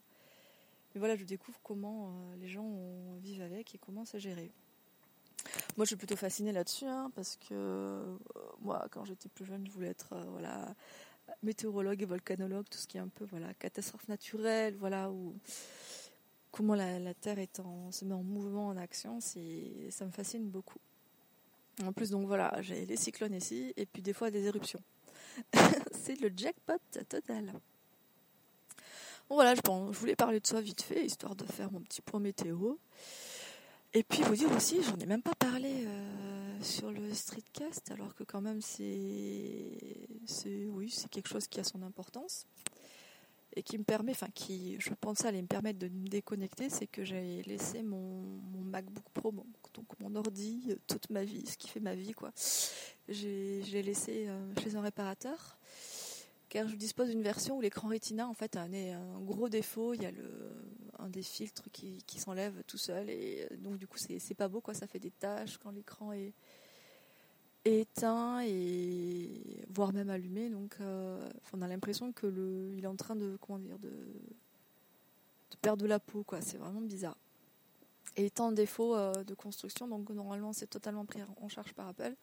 Mais 0.94 0.98
voilà, 0.98 1.16
je 1.16 1.24
découvre 1.24 1.58
comment 1.62 2.08
euh, 2.08 2.36
les 2.36 2.48
gens 2.48 2.72
vivent 3.22 3.42
avec 3.42 3.74
et 3.74 3.78
comment 3.78 4.04
ça 4.04 4.18
gérer. 4.18 4.52
Moi, 5.76 5.84
je 5.84 5.88
suis 5.88 5.96
plutôt 5.96 6.16
fascinée 6.16 6.52
là-dessus, 6.52 6.86
hein, 6.86 7.10
parce 7.14 7.36
que 7.36 7.52
euh, 7.52 8.16
moi, 8.60 8.86
quand 8.90 9.04
j'étais 9.04 9.28
plus 9.28 9.44
jeune, 9.44 9.66
je 9.66 9.70
voulais 9.72 9.88
être 9.88 10.12
euh, 10.12 10.24
voilà 10.30 10.74
météorologue 11.42 12.02
et 12.02 12.06
volcanologue, 12.06 12.66
tout 12.68 12.78
ce 12.78 12.88
qui 12.88 12.96
est 12.96 13.00
un 13.00 13.08
peu 13.08 13.24
voilà 13.24 13.54
catastrophe 13.54 14.08
naturelle, 14.08 14.76
voilà 14.76 15.10
où 15.10 15.36
comment 16.50 16.74
la, 16.74 17.14
Terre 17.14 17.38
est 17.38 17.62
se 17.92 18.04
met 18.04 18.14
en 18.14 18.22
mouvement, 18.22 18.68
en 18.68 18.76
action, 18.76 19.20
c'est 19.20 19.90
ça 19.90 20.04
me 20.04 20.10
fascine 20.10 20.48
beaucoup. 20.50 20.80
En 21.84 21.92
plus, 21.92 22.10
donc 22.10 22.26
voilà, 22.26 22.60
j'ai 22.60 22.84
les 22.84 22.96
cyclones 22.96 23.34
ici 23.34 23.72
et 23.76 23.86
puis 23.86 24.02
des 24.02 24.12
fois 24.12 24.30
des 24.30 24.44
éruptions. 24.44 24.82
c'est 25.92 26.20
le 26.20 26.30
jackpot 26.36 26.80
total. 27.08 27.52
Voilà, 29.30 29.54
je, 29.54 29.60
voulais 29.96 30.16
parler 30.16 30.40
de 30.40 30.46
ça 30.46 30.60
vite 30.60 30.82
fait, 30.82 31.06
histoire 31.06 31.36
de 31.36 31.44
faire 31.44 31.70
mon 31.70 31.80
petit 31.80 32.02
point 32.02 32.18
météo. 32.18 32.74
Et 33.94 34.02
puis 34.02 34.22
vous 34.22 34.34
dire 34.34 34.50
aussi, 34.52 34.82
j'en 34.82 34.96
ai 34.98 35.06
même 35.06 35.22
pas 35.22 35.34
parlé 35.38 35.84
euh, 35.86 36.60
sur 36.60 36.90
le 36.90 37.14
streetcast, 37.14 37.92
alors 37.92 38.14
que 38.16 38.24
quand 38.24 38.40
même 38.40 38.60
c'est, 38.60 40.08
oui, 40.68 40.90
c'est 40.90 41.08
quelque 41.08 41.28
chose 41.28 41.46
qui 41.46 41.60
a 41.60 41.64
son 41.64 41.82
importance 41.82 42.46
et 43.56 43.62
qui 43.62 43.78
me 43.78 43.84
permet, 43.84 44.12
enfin 44.12 44.28
qui, 44.34 44.76
je 44.80 44.90
pense, 45.00 45.24
allait 45.24 45.42
me 45.42 45.46
permettre 45.46 45.78
de 45.78 45.88
me 45.88 46.08
déconnecter, 46.08 46.68
c'est 46.68 46.86
que 46.86 47.04
j'ai 47.04 47.42
laissé 47.42 47.82
mon, 47.82 48.22
MacBook 48.64 49.04
Pro, 49.12 49.32
donc 49.74 49.86
mon 49.98 50.14
ordi, 50.14 50.62
euh, 50.70 50.76
toute 50.86 51.10
ma 51.10 51.24
vie, 51.24 51.44
ce 51.46 51.56
qui 51.56 51.68
fait 51.68 51.80
ma 51.80 51.94
vie, 51.94 52.12
quoi. 52.12 52.30
J'ai, 53.08 53.82
laissé 53.82 54.26
euh, 54.28 54.52
chez 54.62 54.76
un 54.76 54.80
réparateur, 54.80 55.58
car 56.50 56.68
je 56.68 56.76
dispose 56.76 57.08
d'une 57.08 57.22
version 57.22 57.56
où 57.56 57.60
l'écran 57.62 57.88
Retina, 57.88 58.28
en 58.28 58.34
fait, 58.34 58.56
a 58.56 58.62
un, 58.62 59.20
gros 59.20 59.48
défaut. 59.48 59.94
Il 59.94 60.02
y 60.02 60.06
a 60.06 60.10
un 60.98 61.08
des 61.08 61.22
filtres 61.22 61.70
qui, 61.72 62.04
s'enlève 62.18 62.62
tout 62.66 62.76
seul, 62.76 63.08
et 63.08 63.48
euh, 63.50 63.56
donc 63.56 63.78
du 63.78 63.86
coup, 63.86 63.96
c'est, 63.96 64.34
pas 64.34 64.48
beau. 64.48 64.62
Ça 64.74 64.86
fait 64.86 64.98
des 64.98 65.12
taches 65.12 65.56
quand 65.56 65.70
l'écran 65.70 66.12
est 66.12 66.34
éteint 67.64 68.42
et 68.44 69.64
voire 69.70 69.92
même 69.92 70.10
allumé. 70.10 70.50
Donc, 70.50 70.76
euh, 70.80 71.26
on 71.54 71.62
a 71.62 71.68
l'impression 71.68 72.12
que 72.12 72.26
le, 72.26 72.74
il 72.76 72.84
est 72.84 72.88
en 72.88 72.96
train 72.96 73.16
de 73.16 73.38
perdre 75.62 75.86
la 75.86 76.00
peau, 76.00 76.24
quoi. 76.24 76.40
C'est 76.42 76.58
vraiment 76.58 76.82
bizarre. 76.82 77.16
Et 78.16 78.26
étant 78.26 78.50
défaut 78.50 78.96
euh, 78.96 79.12
de 79.24 79.34
construction, 79.34 79.86
donc 79.86 80.10
normalement 80.10 80.52
c'est 80.52 80.66
totalement 80.66 81.04
pris 81.04 81.20
en 81.40 81.48
charge 81.48 81.72
par 81.74 81.88
Apple. 81.88 82.14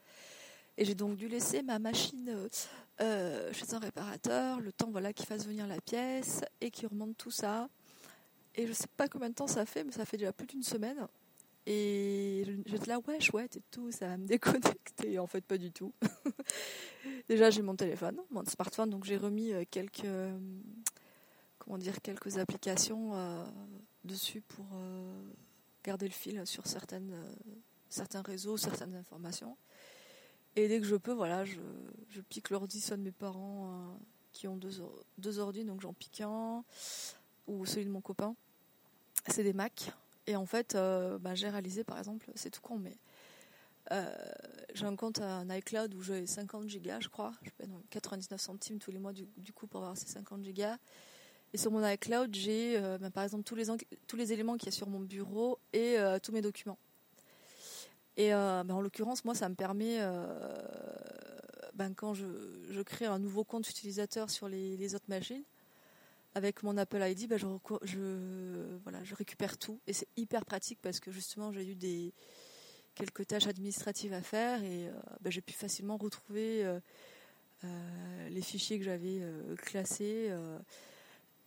Et 0.78 0.86
j'ai 0.86 0.96
donc 0.96 1.16
dû 1.16 1.28
laisser 1.28 1.64
ma 1.64 1.80
machine 1.80 2.50
euh, 3.02 3.54
chez 3.54 3.74
un 3.74 3.80
réparateur, 3.80 4.60
le 4.60 4.72
temps 4.72 4.90
voilà 4.92 5.14
qu'il 5.14 5.26
fasse 5.26 5.46
venir 5.46 5.68
la 5.68 5.82
pièce 5.82 6.42
et 6.62 6.72
qu'il 6.72 6.88
remonte 6.88 7.18
tout 7.18 7.32
ça. 7.32 7.70
Et 8.56 8.66
je 8.68 8.74
sais 8.74 8.88
pas 8.96 9.08
combien 9.08 9.30
de 9.30 9.36
temps 9.36 9.48
ça 9.48 9.66
fait, 9.66 9.84
mais 9.84 9.92
ça 9.92 10.06
fait 10.06 10.18
déjà 10.18 10.34
plus 10.34 10.48
d'une 10.48 10.64
semaine. 10.64 11.08
Et 11.70 12.46
j'étais 12.66 12.86
là, 12.86 12.98
ouais, 13.06 13.20
chouette 13.20 13.58
et 13.58 13.62
tout, 13.72 13.92
ça 13.92 14.08
va 14.08 14.18
me 14.18 14.26
déconnecter. 14.28 15.20
En 15.20 15.28
fait, 15.28 15.42
pas 15.42 15.58
du 15.58 15.70
tout. 15.72 15.94
Déjà, 17.28 17.50
j'ai 17.50 17.62
mon 17.62 17.76
téléphone, 17.76 18.22
mon 18.32 18.46
smartphone, 18.46 18.90
donc 18.90 19.04
j'ai 19.04 19.18
remis 19.18 19.52
euh, 19.52 19.66
quelques, 19.70 20.06
euh, 20.06 20.40
comment 21.60 21.78
dire, 21.78 22.02
quelques 22.02 22.38
applications 22.38 23.16
euh, 23.16 23.44
dessus 24.06 24.40
pour 24.40 24.66
garder 25.84 26.08
le 26.08 26.14
fil 26.14 26.48
sur 26.48 26.66
certaines, 26.68 27.14
certains 27.90 28.22
réseaux, 28.22 28.56
certaines 28.56 28.96
informations. 28.96 29.58
Et 30.58 30.68
dès 30.68 30.80
que 30.80 30.88
je 30.88 30.96
peux, 30.96 31.14
voilà, 31.14 31.46
je, 31.46 31.60
pique 32.30 32.50
l'ordi 32.50 32.82
soit 32.82 32.98
de 32.98 33.04
mes 33.04 33.12
parents 33.12 33.96
qui 34.34 34.48
ont 34.48 34.58
deux, 34.58 34.82
deux 35.20 35.38
ordi, 35.38 35.64
donc 35.64 35.82
j'en 35.82 35.94
pique 35.94 36.22
un, 36.22 36.64
ou 37.46 37.64
celui 37.68 37.86
de 37.86 37.92
mon 37.92 38.02
copain. 38.02 38.36
C'est 39.28 39.44
des 39.44 39.54
Mac. 39.54 39.92
Et 40.26 40.36
en 40.36 40.48
fait, 40.48 40.74
euh, 40.74 41.20
bah, 41.20 41.36
j'ai 41.36 41.48
réalisé, 41.48 41.84
par 41.84 42.00
exemple, 42.00 42.32
c'est 42.34 42.50
tout 42.50 42.62
con, 42.62 42.80
mais 42.80 42.98
euh, 43.92 44.12
j'ai 44.74 44.88
un 44.88 44.96
compte 44.96 45.22
à 45.22 45.38
un 45.38 45.50
iCloud 45.58 45.94
où 45.94 46.02
j'ai 46.02 46.26
50 46.26 46.68
gigas, 46.68 47.02
je 47.02 47.10
crois. 47.10 47.34
Je 47.44 47.52
paie 47.52 47.70
99 47.92 48.42
centimes 48.42 48.80
tous 48.80 48.90
les 48.90 48.98
mois 48.98 49.14
du, 49.14 49.54
coup 49.54 49.68
pour 49.68 49.82
avoir 49.82 49.96
ces 49.96 50.08
50 50.08 50.44
gigas. 50.44 50.78
Et 51.54 51.60
sur 51.60 51.72
mon 51.72 51.88
iCloud, 51.88 52.34
j'ai 52.34 52.80
euh, 52.80 52.98
bah, 52.98 53.12
par 53.12 53.24
exemple 53.24 53.44
tous 53.44 53.56
les, 53.56 53.66
tous 54.08 54.16
les 54.16 54.34
éléments 54.34 54.58
qu'il 54.58 54.66
y 54.66 54.70
a 54.70 54.76
sur 54.76 54.90
mon 54.90 55.02
bureau 55.02 55.60
et 55.72 55.98
tous 56.24 56.32
mes 56.32 56.42
documents. 56.42 56.80
Et 58.18 58.32
bah, 58.32 58.66
en 58.70 58.82
l'occurrence, 58.82 59.24
moi, 59.26 59.36
ça 59.36 59.48
me 59.48 59.56
permet, 59.56 60.00
quand 61.96 62.14
je, 62.14 62.82
crée 62.82 63.06
un 63.06 63.20
nouveau 63.20 63.44
compte 63.44 63.70
utilisateur 63.70 64.30
sur 64.30 64.50
les, 64.50 64.96
autres 64.96 65.06
machines, 65.08 65.44
avec 66.36 66.64
mon 66.64 66.78
Apple 66.78 67.02
ID, 67.02 67.28
bah, 67.28 67.38
je, 67.38 69.16
récupère 69.16 69.58
tout. 69.58 69.80
Et 69.88 69.94
c'est 69.94 70.08
hyper 70.18 70.46
pratique 70.46 70.80
parce 70.82 71.00
que 71.00 71.12
justement, 71.12 71.52
j'ai 71.52 71.66
eu 71.66 71.76
quelques 72.98 73.28
tâches 73.28 73.48
administratives 73.48 74.14
à 74.14 74.22
faire 74.22 74.64
et 74.64 74.88
euh, 74.88 74.92
bah, 75.22 75.30
j'ai 75.30 75.42
pu 75.42 75.54
facilement 75.54 75.98
retrouver 75.98 76.66
euh, 76.66 76.80
euh, 77.64 78.30
les 78.30 78.42
fichiers 78.42 78.80
que 78.80 78.86
j'avais 78.86 79.22
classés. 79.58 80.32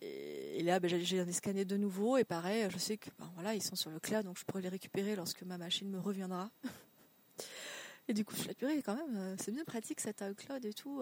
Et, 0.01 0.63
là, 0.63 0.79
bah, 0.79 0.87
j'ai 0.87 1.31
scanné 1.31 1.65
de 1.65 1.77
nouveau 1.77 2.17
et 2.17 2.23
pareil, 2.23 2.67
je 2.69 2.77
sais 2.77 2.97
que 2.97 3.09
ben, 3.19 3.31
voilà, 3.35 3.59
sont 3.59 3.75
sur 3.75 3.89
le 3.89 3.99
cloud, 3.99 4.25
donc 4.25 4.37
je 4.37 4.45
pourrais 4.45 4.61
les 4.61 4.69
récupérer 4.69 5.15
lorsque 5.15 5.43
ma 5.43 5.57
machine 5.57 5.89
me 5.89 5.99
reviendra. 5.99 6.49
et 8.07 8.13
du 8.13 8.25
coup, 8.25 8.35
je 8.35 8.41
suis 8.41 8.53
purée 8.53 8.81
quand 8.81 8.95
même, 8.95 9.35
c'est 9.39 9.51
bien 9.51 9.63
pratique 9.63 9.99
cet 9.99 10.21
iCloud 10.21 10.65
et 10.65 10.73
tout. 10.73 11.01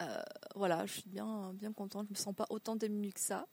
Euh, 0.00 0.22
voilà, 0.54 0.86
je 0.86 0.92
suis 0.94 1.08
bien, 1.08 1.52
bien 1.54 1.72
contente. 1.72 2.06
Je 2.08 2.14
me 2.14 2.18
sens 2.18 2.34
pas 2.34 2.46
autant 2.50 2.76
émue 2.78 3.12
que 3.12 3.20
ça. 3.20 3.46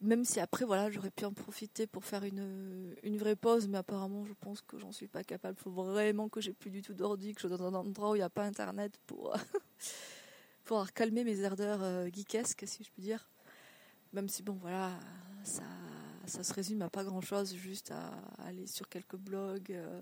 même 0.00 0.24
si 0.24 0.40
après, 0.40 0.64
voilà, 0.64 0.90
j'aurais 0.90 1.10
pu 1.10 1.24
en 1.24 1.32
profiter 1.32 1.86
pour 1.86 2.04
faire 2.04 2.24
une, 2.24 2.94
une 3.02 3.18
vraie 3.18 3.36
pause, 3.36 3.68
mais 3.68 3.78
apparemment, 3.78 4.24
je 4.24 4.32
pense 4.40 4.62
que 4.62 4.78
j'en 4.78 4.92
suis 4.92 5.08
pas 5.08 5.24
capable. 5.24 5.56
Il 5.58 5.62
faut 5.62 5.70
vraiment 5.70 6.28
que 6.28 6.40
j'ai 6.40 6.52
plus 6.52 6.70
du 6.70 6.82
tout 6.82 6.94
d'ordi, 6.94 7.34
que 7.34 7.40
je 7.40 7.48
sois 7.48 7.56
dans 7.56 7.66
un 7.66 7.74
endroit 7.74 8.10
où 8.10 8.14
il 8.14 8.18
n'y 8.18 8.24
a 8.24 8.30
pas 8.30 8.44
internet 8.44 8.98
pour, 9.06 9.34
pour 10.70 10.92
calmer 10.92 11.24
mes 11.24 11.44
ardeurs 11.44 11.82
euh, 11.82 12.06
geekesques, 12.12 12.62
si 12.64 12.84
je 12.84 12.90
puis 12.92 13.02
dire. 13.02 13.28
Même 14.12 14.28
si, 14.28 14.44
bon, 14.44 14.56
voilà, 14.62 14.92
ça, 15.42 15.64
ça 16.26 16.44
se 16.44 16.54
résume 16.54 16.80
à 16.82 16.88
pas 16.88 17.02
grand 17.02 17.20
chose, 17.20 17.52
juste 17.56 17.90
à 17.90 18.12
aller 18.46 18.68
sur 18.68 18.88
quelques 18.88 19.16
blogs, 19.16 19.72
euh, 19.72 20.00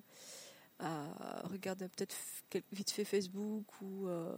à 0.79 1.41
regarder 1.45 1.89
peut-être 1.89 2.15
vite 2.71 2.91
fait 2.91 3.07
Facebook 3.07 3.65
ou 3.81 4.09
euh, 4.09 4.37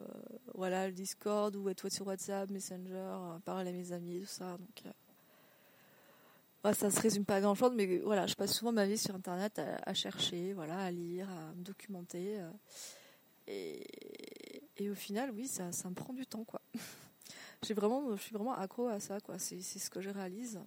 voilà, 0.54 0.87
le 0.87 0.92
Discord 0.92 1.56
ou 1.56 1.68
être 1.68 1.88
sur 1.88 2.06
WhatsApp, 2.06 2.49
Messenger, 2.49 3.40
parler 3.44 3.70
à 3.70 3.72
mes 3.72 3.90
amis, 3.90 4.20
tout 4.20 4.26
ça. 4.26 4.56
Donc, 4.56 4.84
ça 6.72 6.92
se 6.92 7.00
résume 7.00 7.25
pas 7.25 7.34
à 7.34 7.40
grand 7.40 7.56
chose, 7.56 7.72
mais 7.75 7.99
voilà, 8.04 8.28
je 8.28 8.37
passe 8.37 8.52
souvent 8.52 8.70
ma 8.70 8.87
vie 8.87 8.99
sur 8.99 9.16
Internet 9.16 9.60
à, 9.84 9.94
chercher, 9.94 10.52
voilà, 10.52 10.78
à 10.78 10.92
lire, 10.92 11.28
à 11.28 11.52
me 11.56 11.64
documenter. 11.64 12.38
Euh, 12.38 12.50
et, 13.49 13.84
au 14.79 14.95
final, 14.95 15.31
oui, 15.33 15.47
ça, 15.47 15.73
ça 15.73 15.89
me 15.89 15.95
prend 15.95 16.12
du 16.12 16.27
temps, 16.27 16.45
quoi. 16.45 16.61
J'ai 17.62 17.75
vraiment, 17.75 18.17
je 18.17 18.23
suis 18.23 18.33
vraiment 18.33 18.55
accro 18.55 18.89
à 18.89 19.00
ça, 19.00 19.21
quoi. 19.21 19.39
C'est, 19.39 19.61
ce 19.61 19.91
que 19.91 20.00
je 20.00 20.11
réalise. 20.11 20.61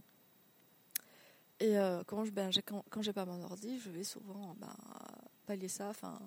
Et 1.60 1.78
euh, 1.78 2.04
quand 2.06 2.26
je, 2.26 2.32
ben, 2.32 2.52
quand, 2.66 2.84
quand 2.90 3.02
j'ai 3.02 3.14
pas 3.14 3.26
mon 3.26 3.42
ordi, 3.42 3.80
je 3.80 3.90
vais 3.90 4.04
souvent 4.04 4.56
ben, 4.60 4.76
pallier 5.46 5.68
ça, 5.68 5.90
enfin, 5.90 6.20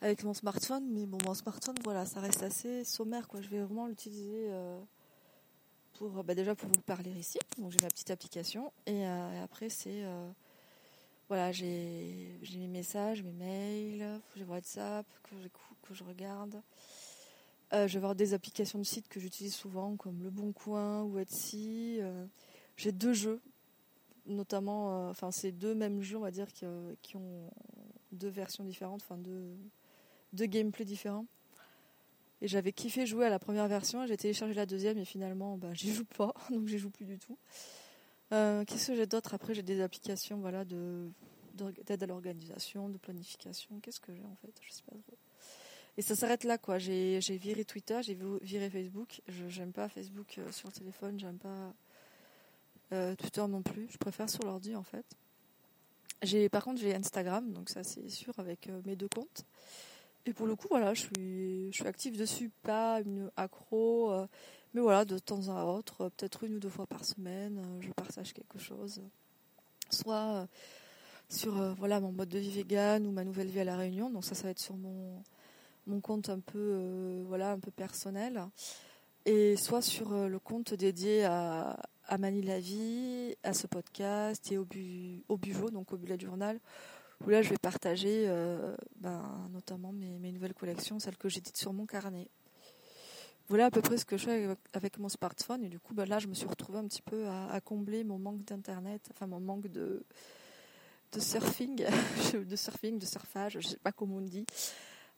avec 0.00 0.24
mon 0.24 0.34
smartphone. 0.34 0.88
Mais 0.90 1.06
bon, 1.06 1.18
mon 1.24 1.34
smartphone, 1.34 1.76
voilà, 1.84 2.06
ça 2.06 2.20
reste 2.20 2.42
assez 2.42 2.84
sommaire, 2.84 3.28
quoi. 3.28 3.40
Je 3.40 3.48
vais 3.48 3.60
vraiment 3.60 3.86
l'utiliser. 3.86 4.48
Euh, 4.50 4.80
bah, 6.00 6.34
déjà 6.34 6.54
pour 6.54 6.68
vous 6.70 6.80
parler 6.80 7.10
ici. 7.10 7.38
Donc 7.58 7.72
j'ai 7.72 7.78
ma 7.82 7.88
petite 7.88 8.10
application 8.10 8.72
et, 8.86 9.06
euh, 9.06 9.44
après 9.44 9.68
c'est 9.68 10.02
euh, 10.04 10.30
voilà 11.30 11.52
j'ai 11.52 12.34
mes 12.56 12.66
messages, 12.66 13.22
mes 13.22 13.30
mails, 13.30 14.20
j'ai 14.36 14.42
WhatsApp 14.42 15.06
que 15.84 15.94
je 15.94 16.02
regarde. 16.02 16.60
Euh, 17.72 17.86
je 17.86 17.92
vais 17.92 17.98
avoir 17.98 18.16
des 18.16 18.34
applications 18.34 18.80
de 18.80 18.84
sites 18.84 19.06
que 19.06 19.20
j'utilise 19.20 19.54
souvent 19.54 19.94
comme 19.94 20.24
Le 20.24 20.30
Bon 20.30 20.52
Coin 20.52 21.04
ou 21.04 21.20
Etsy. 21.20 22.00
j'ai 22.76 22.90
deux 22.90 23.12
jeux, 23.12 23.40
notamment, 24.26 25.08
enfin 25.08 25.30
c'est 25.30 25.52
deux 25.52 25.72
mêmes 25.72 26.02
jeux 26.02 26.16
on 26.16 26.22
va 26.22 26.32
dire 26.32 26.48
qui, 26.52 26.66
ont 27.16 27.50
deux 28.10 28.28
versions 28.28 28.64
différentes, 28.64 29.02
enfin 29.02 29.16
deux, 29.16 29.56
deux 30.32 30.46
gameplays 30.46 30.84
différents. 30.84 31.26
Et 32.42 32.48
j'avais 32.48 32.72
kiffé 32.72 33.06
jouer 33.06 33.26
à 33.26 33.30
la 33.30 33.38
première 33.38 33.68
version, 33.68 34.04
j'ai 34.04 34.16
téléchargé 34.16 34.54
la 34.54 34.66
deuxième 34.66 34.98
et 34.98 35.04
finalement 35.04 35.56
bah, 35.56 35.74
j'y 35.74 35.94
joue 35.94 36.06
pas, 36.06 36.34
donc 36.50 36.66
j'y 36.66 36.78
joue 36.78 36.90
plus 36.90 37.04
du 37.04 37.20
tout. 37.20 37.38
Euh, 38.32 38.64
qu'est-ce 38.64 38.88
que 38.88 38.96
j'ai 38.96 39.06
d'autre? 39.06 39.34
Après 39.34 39.54
j'ai 39.54 39.62
des 39.62 39.80
applications 39.80 40.38
voilà, 40.38 40.64
de, 40.64 41.10
d'aide 41.86 42.02
à 42.02 42.06
l'organisation, 42.06 42.88
de 42.88 42.98
planification. 42.98 43.80
Qu'est-ce 43.80 44.00
que 44.00 44.14
j'ai 44.14 44.24
en 44.24 44.36
fait? 44.36 44.52
Je 44.62 44.72
sais 44.72 44.82
pas 44.82 44.92
trop. 44.92 45.16
Et 45.96 46.02
ça 46.02 46.14
s'arrête 46.14 46.44
là 46.44 46.56
quoi. 46.56 46.78
J'ai, 46.78 47.18
viré 47.20 47.64
Twitter, 47.64 48.00
j'ai 48.02 48.16
viré 48.42 48.70
Facebook. 48.70 49.20
Je, 49.28 49.48
j'aime 49.48 49.72
pas 49.72 49.88
Facebook 49.88 50.38
euh, 50.38 50.52
sur 50.52 50.68
le 50.68 50.72
téléphone, 50.72 51.18
j'aime 51.18 51.38
pas 51.38 51.74
euh, 52.92 53.14
Twitter 53.16 53.46
non 53.48 53.62
plus. 53.62 53.88
Je 53.90 53.98
préfère 53.98 54.30
sur 54.30 54.44
l'ordi 54.44 54.76
en 54.76 54.84
fait. 54.84 55.04
Par 56.50 56.64
contre 56.64 56.80
j'ai 56.80 56.94
Instagram, 56.94 57.50
donc 57.52 57.70
ça 57.70 57.82
c'est 57.82 58.08
sûr 58.08 58.34
avec 58.38 58.68
mes 58.84 58.94
deux 58.94 59.08
comptes. 59.08 59.44
Et 60.26 60.34
pour 60.34 60.46
le 60.46 60.54
coup, 60.54 60.68
voilà, 60.68 60.92
je 60.92 61.00
suis, 61.00 61.72
je 61.72 61.76
suis 61.76 61.86
active 61.86 62.18
dessus, 62.18 62.50
pas 62.62 63.00
une 63.00 63.30
accro, 63.38 64.12
mais 64.74 64.80
voilà, 64.80 65.04
de 65.04 65.18
temps 65.18 65.48
à 65.48 65.64
autre, 65.64 66.02
euh, 66.02 66.10
peut-être 66.10 66.44
une 66.44 66.56
ou 66.56 66.58
deux 66.60 66.68
fois 66.68 66.86
par 66.86 67.04
semaine, 67.04 67.58
euh, 67.58 67.80
je 67.80 67.90
partage 67.92 68.32
quelque 68.32 68.58
chose. 68.58 69.00
Soit 69.90 70.46
sur 71.28 71.74
voilà 71.74 72.00
mon 72.00 72.12
mode 72.12 72.28
de 72.28 72.38
vie 72.38 72.50
vegan 72.50 73.06
ou 73.06 73.12
ma 73.12 73.24
nouvelle 73.24 73.48
vie 73.48 73.60
à 73.60 73.64
la 73.64 73.76
Réunion, 73.76 74.10
donc 74.10 74.24
ça, 74.24 74.34
ça 74.34 74.44
va 74.44 74.50
être 74.50 74.60
sur 74.60 74.76
mon, 74.76 75.22
mon 75.86 76.00
compte 76.00 76.28
un 76.28 76.40
peu, 76.40 77.24
voilà, 77.26 77.52
un 77.52 77.58
peu 77.58 77.70
personnel, 77.72 78.40
et 79.26 79.56
soit 79.56 79.82
sur 79.82 80.12
le 80.12 80.38
compte 80.38 80.74
dédié 80.74 81.24
à, 81.24 81.76
à 82.06 82.18
Mani 82.18 82.42
la 82.42 82.60
vie, 82.60 83.34
à 83.42 83.52
ce 83.52 83.66
podcast 83.66 84.52
et 84.52 84.58
au, 84.58 84.64
bu, 84.64 85.24
au 85.28 85.36
Bujo, 85.36 85.70
donc 85.70 85.92
au 85.92 85.96
bullet 85.96 86.18
journal 86.18 86.60
où 87.24 87.30
là 87.30 87.42
je 87.42 87.50
vais 87.50 87.58
partager 87.58 88.24
euh, 88.28 88.74
ben, 88.96 89.48
notamment 89.52 89.92
mes, 89.92 90.32
nouvelles 90.32 90.54
collections, 90.54 90.98
celles 90.98 91.16
que 91.16 91.28
j'ai 91.28 91.40
dites 91.40 91.56
sur 91.56 91.72
mon 91.72 91.86
carnet. 91.86 92.28
Voilà 93.50 93.66
à 93.66 93.70
peu 93.72 93.82
près 93.82 93.98
ce 93.98 94.04
que 94.04 94.16
je 94.16 94.26
fais 94.26 94.56
avec, 94.74 94.98
mon 94.98 95.08
smartphone 95.08 95.64
et 95.64 95.68
du 95.68 95.80
coup 95.80 95.92
ben, 95.92 96.08
là 96.08 96.20
je 96.20 96.28
me 96.28 96.34
suis 96.34 96.46
retrouvée 96.46 96.78
un 96.78 96.86
petit 96.86 97.02
peu 97.02 97.26
à, 97.26 97.60
combler 97.60 98.04
mon 98.04 98.16
manque 98.16 98.44
d'internet, 98.44 99.08
enfin 99.10 99.26
mon 99.26 99.40
manque 99.40 99.66
de, 99.66 100.04
surfing, 101.18 101.84
de 102.32 102.56
surfing, 102.56 103.00
de 103.00 103.04
surfage, 103.04 103.58
je 103.58 103.66
sais 103.66 103.76
pas 103.78 103.90
comment 103.90 104.18
on 104.18 104.20
dit, 104.20 104.46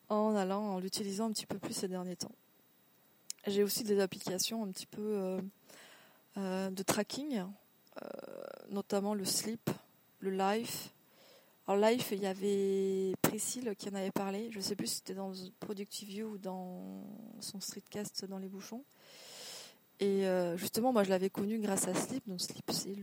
en 0.08 0.34
allant, 0.34 0.62
en 0.62 0.78
l'utilisant 0.78 1.26
un 1.26 1.32
petit 1.32 1.44
peu 1.44 1.58
plus 1.58 1.74
ces 1.74 1.88
derniers 1.88 2.16
temps. 2.16 2.32
J'ai 3.46 3.62
aussi 3.62 3.84
des 3.84 4.00
applications 4.00 4.64
un 4.64 4.68
petit 4.68 4.86
peu 4.86 5.02
euh, 5.02 5.40
euh, 6.38 6.70
de 6.70 6.82
tracking, 6.82 7.42
notamment 8.70 9.12
le 9.12 9.26
sleep, 9.26 9.68
le 10.20 10.30
life, 10.30 10.88
en 11.66 11.76
live, 11.76 12.04
il 12.10 12.22
y 12.22 12.26
avait 12.26 13.14
Priscille 13.22 13.74
qui 13.76 13.88
en 13.88 13.94
avait 13.94 14.10
parlé. 14.10 14.50
Je 14.50 14.58
ne 14.58 14.62
sais 14.62 14.74
plus 14.74 14.88
si 14.88 14.94
c'était 14.96 15.14
dans 15.14 15.32
Productive 15.60 16.08
View 16.08 16.32
ou 16.32 16.38
dans 16.38 17.04
son 17.40 17.60
streetcast 17.60 18.24
dans 18.24 18.38
les 18.38 18.48
bouchons. 18.48 18.84
Et 20.00 20.26
euh, 20.26 20.56
justement, 20.56 20.92
moi, 20.92 21.04
je 21.04 21.10
l'avais 21.10 21.30
connu 21.30 21.60
grâce 21.60 21.86
à 21.86 21.94
Sleep. 21.94 22.28
Donc, 22.28 22.40
Sleep, 22.40 22.68
c'est 22.72 22.96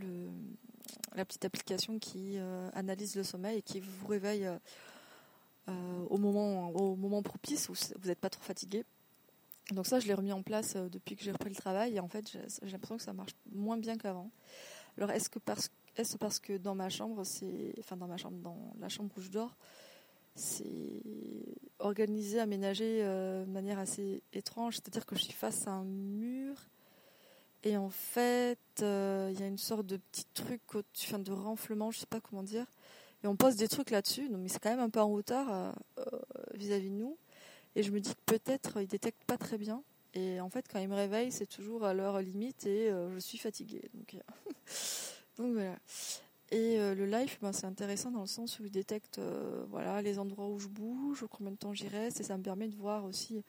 la 1.16 1.24
petite 1.24 1.46
application 1.46 1.98
qui 2.00 2.38
euh, 2.38 2.70
analyse 2.74 3.16
le 3.16 3.24
sommeil 3.24 3.60
et 3.60 3.62
qui 3.62 3.80
vous 3.80 4.08
réveille 4.08 4.46
euh, 5.70 6.06
au, 6.10 6.18
moment, 6.18 6.72
au 6.72 6.98
moment 6.98 7.24
propice 7.24 7.70
où 7.70 7.74
vous 7.98 8.08
n'êtes 8.10 8.20
pas 8.20 8.30
trop 8.30 8.44
fatigué. 8.44 8.84
Donc 9.72 9.88
ça, 9.88 10.02
je 10.02 10.08
l'ai 10.08 10.14
remis 10.14 10.34
en 10.34 10.42
place 10.42 10.76
depuis 10.76 11.16
que 11.16 11.24
j'ai 11.24 11.32
repris 11.32 11.50
le 11.50 11.56
travail. 11.56 11.96
Et 11.96 12.02
en 12.02 12.10
fait, 12.10 12.28
j'ai 12.28 12.72
l'impression 12.72 12.98
que 12.98 13.04
ça 13.04 13.14
marche 13.14 13.32
moins 13.54 13.78
bien 13.78 13.98
qu'avant. 13.98 14.30
Alors, 14.98 15.12
est-ce 15.12 15.30
que 15.30 15.40
parce 15.40 15.70
est-ce 15.96 16.18
parce 16.18 16.40
que 16.40 16.58
dans 16.58 16.76
ma 16.76 16.90
chambre, 16.90 17.24
c'est, 17.24 17.74
enfin 17.80 17.98
dans 17.98 18.08
ma 18.08 18.18
chambre, 18.18 18.38
dans 18.38 18.74
la 18.80 18.90
chambre 18.90 19.12
où 19.18 19.22
je 19.22 19.30
dors, 19.30 19.56
c'est 20.40 21.02
organisé, 21.80 22.40
aménagé 22.40 23.02
euh, 23.04 23.46
de 23.46 23.52
manière 23.52 23.80
assez 23.80 24.24
étrange. 24.34 24.76
C'est-à-dire 24.76 25.06
que 25.06 25.16
je 25.16 25.24
suis 25.24 25.34
face 25.34 25.68
à 25.68 25.72
un 25.72 25.84
mur 25.84 26.56
et 27.64 27.76
en 27.76 27.90
fait, 27.90 28.58
euh, 28.82 29.30
il 29.34 29.40
y 29.40 29.44
a 29.44 29.48
une 29.48 29.58
sorte 29.58 29.86
de 29.86 29.98
petit 29.98 30.26
truc, 30.34 30.62
enfin, 30.74 31.20
de 31.20 31.32
renflement, 31.32 31.92
je 31.92 32.00
sais 32.00 32.06
pas 32.06 32.22
comment 32.22 32.44
dire. 32.44 32.66
Et 33.24 33.28
on 33.28 33.36
pose 33.36 33.58
des 33.58 33.68
trucs 33.68 33.90
là-dessus, 33.92 34.30
mais 34.30 34.48
c'est 34.48 34.60
quand 34.60 34.70
même 34.70 34.80
un 34.80 34.90
peu 34.90 35.02
en 35.02 35.12
hauteur 35.12 35.52
euh, 35.52 35.72
vis-à-vis 36.54 36.90
de 36.90 36.96
nous. 36.96 37.18
Et 37.76 37.84
je 37.84 37.92
me 37.92 38.00
dis 38.00 38.16
que 38.16 38.22
peut-être 38.38 38.82
il 38.82 38.88
détecte 38.88 39.22
pas 39.26 39.38
très 39.38 39.58
bien. 39.58 39.84
Et 40.14 40.40
en 40.40 40.50
fait, 40.50 40.66
quand 40.72 40.80
il 40.80 40.88
me 40.88 40.96
réveille, 40.96 41.32
c'est 41.32 41.46
toujours 41.46 41.84
à 41.84 41.94
l'heure 41.94 42.22
limite 42.22 42.66
et 42.66 42.90
je 42.90 43.20
suis 43.20 43.38
fatiguée. 43.38 43.84
Donc, 43.94 44.16
Donc 45.40 45.54
voilà. 45.54 45.78
Et 46.52 46.80
euh, 46.80 46.96
le 46.96 47.06
live, 47.06 47.38
ben, 47.42 47.54
c'est 47.54 47.66
intéressant 47.66 48.12
dans 48.12 48.22
le 48.22 48.28
sens 48.28 48.60
où 48.60 48.66
il 48.66 48.72
détecte 48.72 49.20
euh, 49.20 49.64
voilà, 49.70 50.02
les 50.02 50.20
endroits 50.20 50.48
où 50.48 50.60
je 50.60 50.68
bouge, 50.68 51.26
combien 51.30 51.52
de 51.52 51.58
temps 51.58 51.74
j'y 51.74 51.88
reste, 51.88 52.20
et 52.20 52.24
ça 52.24 52.38
me 52.38 52.44
permet 52.44 52.68
de 52.68 52.76
voir 52.76 53.06
aussi 53.06 53.44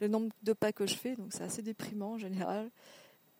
le 0.00 0.08
nombre 0.08 0.32
de 0.42 0.52
pas 0.52 0.72
que 0.72 0.86
je 0.86 0.94
fais, 0.94 1.16
donc 1.16 1.32
c'est 1.32 1.42
assez 1.42 1.62
déprimant 1.62 2.12
en 2.12 2.18
général. 2.18 2.70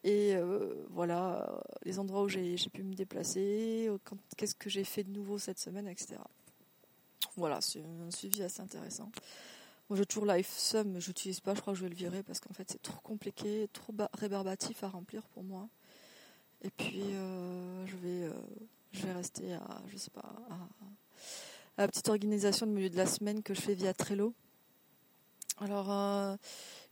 Et 0.05 0.35
euh, 0.35 0.87
voilà, 0.91 1.63
les 1.85 1.99
endroits 1.99 2.23
où 2.23 2.29
j'ai 2.29 2.57
pu 2.73 2.83
me 2.83 2.95
déplacer, 2.95 3.89
qu'est-ce 4.37 4.55
que 4.55 4.69
j'ai 4.69 4.85
fait 4.85 5.05
de 5.05 5.11
nouveau 5.11 5.39
cette 5.39 5.61
semaine, 5.61 5.87
etc. 5.87 6.17
Voilà, 7.37 7.61
c'est 7.61 7.81
un 7.81 8.11
suivi 8.11 8.43
assez 8.43 8.63
intéressant. 8.63 9.11
Moi 9.89 9.99
j'ai 9.99 10.07
toujours 10.07 10.27
Live 10.27 10.49
Sum, 10.49 10.91
mais 10.91 11.01
je 11.01 11.11
n'utilise 11.11 11.41
pas, 11.41 11.55
je 11.55 11.61
crois 11.61 11.75
que 11.75 11.79
je 11.79 11.85
vais 11.85 11.91
le 11.91 11.95
virer 11.95 12.23
parce 12.23 12.41
qu'en 12.41 12.55
fait 12.55 12.69
c'est 12.71 12.83
trop 12.83 13.01
compliqué, 13.03 13.69
trop 13.73 13.93
rébarbatif 14.15 14.83
à 14.83 14.89
remplir 14.89 15.23
pour 15.35 15.45
moi. 15.45 15.69
Et 16.63 16.71
puis, 16.71 17.01
euh, 17.03 17.87
je, 17.87 17.97
vais, 17.97 18.25
euh, 18.25 18.33
je 18.93 19.07
vais 19.07 19.13
rester 19.13 19.53
à, 19.55 19.83
je 19.89 19.97
sais 19.97 20.11
pas, 20.11 20.33
à, 20.49 21.83
la 21.83 21.89
petite 21.89 22.09
organisation 22.09 22.67
de 22.67 22.73
milieu 22.73 22.89
de 22.89 22.97
la 22.97 23.07
semaine 23.07 23.43
que 23.43 23.53
je 23.53 23.61
fais 23.61 23.75
via 23.75 23.93
Trello. 23.93 24.33
Alors, 25.59 25.91
euh, 25.91 26.37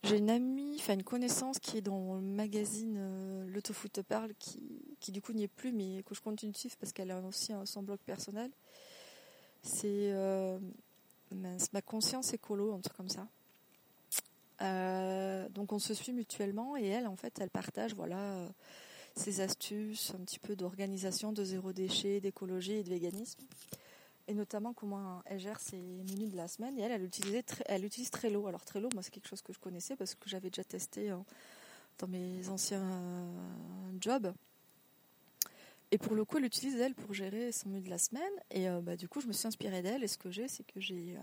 j'ai 0.03 0.19
une 0.19 0.31
amie, 0.31 0.77
enfin 0.79 0.95
une 0.95 1.05
connaissance 1.05 1.61
qui 1.61 1.79
est 1.79 1.83
dans 1.83 2.17
le 2.17 2.21
magazine 2.21 3.47
Le 3.47 3.63
Tofu 3.63 3.89
parle, 4.09 4.33
qui, 4.39 4.61
qui 4.99 5.13
du 5.13 5.23
coup 5.23 5.33
n'y 5.33 5.45
est 5.45 5.49
plus, 5.49 5.73
mais 5.73 6.03
que 6.03 6.15
je 6.15 6.21
continue 6.21 6.53
de 6.53 6.57
suivre 6.57 6.77
parce 6.81 6.93
qu'elle 6.93 7.11
a 7.11 7.21
aussi 7.21 7.53
son 7.65 7.83
blog 7.83 7.99
personnel. 7.99 8.51
C'est 9.63 10.13
ma 11.73 11.83
conscience 11.83 12.33
écolo, 12.33 12.75
un 12.75 12.81
truc 12.81 12.97
comme 12.97 13.09
ça. 13.09 13.27
donc 15.51 15.73
on 15.73 15.79
se 15.79 15.95
suit 15.95 16.13
mutuellement 16.13 16.77
et 16.77 16.87
elle, 16.87 17.07
en 17.07 17.17
fait, 17.17 17.39
elle 17.41 17.51
partage, 17.51 17.95
voilà 17.95 18.49
ses 19.17 19.41
astuces, 19.41 20.13
un 20.15 20.25
petit 20.25 20.39
peu 20.39 20.57
d'organisation, 20.57 21.33
de 21.33 21.45
zéro 21.45 21.73
déchet, 21.73 22.21
d'écologie 22.21 22.73
et 22.73 22.83
de 22.83 22.89
véganisme. 22.89 23.41
Et 24.29 24.35
notamment 24.35 24.73
comment 24.73 25.23
elle 25.27 25.41
gère 25.41 25.59
ses 25.59 25.77
menus 25.77 26.31
de 26.31 26.37
la 26.37 26.47
semaine. 26.47 26.79
Et 26.79 26.83
elle, 26.83 26.93
elle, 26.93 27.05
utilisait, 27.05 27.45
elle 27.67 27.85
utilise 27.85 28.11
Trello. 28.11 28.47
Alors 28.47 28.65
Trello, 28.65 28.89
moi, 28.95 29.03
c'est 29.03 29.11
quelque 29.11 29.29
chose 29.29 29.43
que 29.43 29.53
je 29.53 29.59
connaissais 29.59 29.97
parce 29.97 30.15
que 30.15 30.29
j'avais 30.29 30.51
déjà 30.51 30.65
testé 30.65 31.13
dans 31.99 32.07
mes 32.07 32.49
anciens 32.49 32.83
euh, 32.83 33.93
jobs. 34.01 34.33
et 35.91 35.99
pour 35.99 36.15
le 36.15 36.25
coup, 36.25 36.39
elle 36.39 36.45
utilise 36.45 36.77
elle 36.77 36.95
pour 36.95 37.13
gérer 37.13 37.51
son 37.51 37.71
menu 37.71 37.81
de 37.83 37.91
la 37.91 37.99
semaine. 37.99 38.33
Et 38.53 38.69
bah, 38.83 38.97
du 38.97 39.09
coup, 39.09 39.21
je 39.21 39.27
me 39.27 39.33
suis 39.33 39.49
inspirée 39.49 39.83
d'elle. 39.83 40.05
Et 40.05 40.09
ce 40.09 40.17
que 40.17 40.31
j'ai, 40.31 40.47
c'est 40.47 40.65
que 40.65 40.81
j'ai 40.81 41.17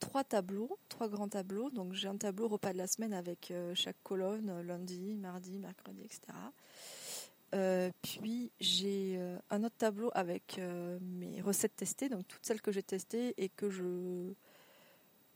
trois 0.00 0.24
tableaux, 0.24 0.78
trois 0.88 1.08
grands 1.08 1.28
tableaux. 1.28 1.70
Donc 1.70 1.92
j'ai 1.92 2.08
un 2.08 2.16
tableau 2.16 2.48
repas 2.48 2.72
de 2.72 2.78
la 2.78 2.86
semaine 2.86 3.12
avec 3.12 3.52
chaque 3.74 4.02
colonne, 4.02 4.62
lundi, 4.62 5.16
mardi, 5.16 5.58
mercredi, 5.58 6.02
etc. 6.02 6.32
puis 8.02 8.50
j'ai 8.60 9.20
un 9.50 9.64
autre 9.64 9.76
tableau 9.76 10.10
avec 10.14 10.60
mes 11.00 11.40
recettes 11.42 11.76
testées, 11.76 12.08
donc 12.08 12.26
toutes 12.26 12.44
celles 12.44 12.62
que 12.62 12.72
j'ai 12.72 12.82
testées 12.82 13.34
et 13.36 13.48
que 13.48 13.68
je 13.68 14.32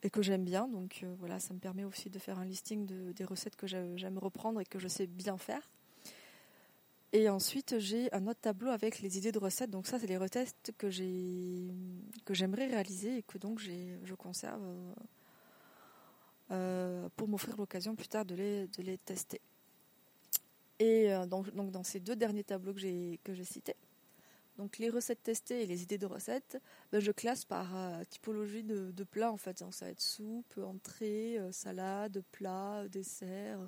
et 0.02 0.10
que 0.10 0.22
j'aime 0.22 0.44
bien. 0.44 0.68
Donc 0.68 1.00
euh, 1.02 1.14
voilà, 1.18 1.40
ça 1.40 1.52
me 1.52 1.58
permet 1.58 1.84
aussi 1.84 2.10
de 2.10 2.18
faire 2.18 2.38
un 2.38 2.44
listing 2.44 2.86
de, 2.86 3.12
des 3.12 3.24
recettes 3.24 3.56
que 3.56 3.66
j'aime 3.66 4.18
reprendre 4.18 4.60
et 4.60 4.64
que 4.64 4.78
je 4.78 4.88
sais 4.88 5.06
bien 5.06 5.36
faire. 5.36 5.68
Et 7.12 7.28
ensuite, 7.28 7.78
j'ai 7.78 8.12
un 8.12 8.26
autre 8.26 8.40
tableau 8.40 8.68
avec 8.70 9.00
les 9.00 9.16
idées 9.16 9.32
de 9.32 9.38
recettes. 9.38 9.70
Donc 9.70 9.86
ça, 9.86 9.98
c'est 9.98 10.06
les 10.06 10.16
recettes 10.16 10.72
que 10.76 10.90
j'ai 10.90 11.68
que 12.24 12.34
j'aimerais 12.34 12.66
réaliser 12.66 13.18
et 13.18 13.22
que 13.22 13.38
donc 13.38 13.58
je 13.58 14.14
conserve 14.14 14.62
euh, 16.50 17.08
pour 17.16 17.28
m'offrir 17.28 17.56
l'occasion 17.56 17.94
plus 17.94 18.08
tard 18.08 18.24
de 18.24 18.34
les, 18.34 18.66
de 18.68 18.82
les 18.82 18.98
tester. 18.98 19.40
Et 20.78 21.12
euh, 21.12 21.26
donc, 21.26 21.50
dans 21.54 21.82
ces 21.82 22.00
deux 22.00 22.16
derniers 22.16 22.44
tableaux 22.44 22.74
que 22.74 22.80
j'ai 22.80 23.18
que 23.24 23.34
j'ai 23.34 23.44
cités, 23.44 23.76
donc 24.58 24.78
les 24.78 24.88
recettes 24.88 25.22
testées 25.22 25.62
et 25.62 25.66
les 25.66 25.82
idées 25.82 25.98
de 25.98 26.06
recettes, 26.06 26.60
ben, 26.90 26.98
je 27.00 27.12
classe 27.12 27.44
par 27.44 27.76
euh, 27.76 28.02
typologie 28.08 28.62
de, 28.62 28.90
de 28.90 29.04
plats 29.04 29.30
en 29.30 29.36
fait. 29.36 29.58
ça 29.58 29.84
va 29.84 29.90
être 29.90 30.00
soupe, 30.00 30.58
entrée, 30.58 31.38
euh, 31.38 31.52
salade, 31.52 32.22
plat, 32.32 32.88
dessert. 32.88 33.58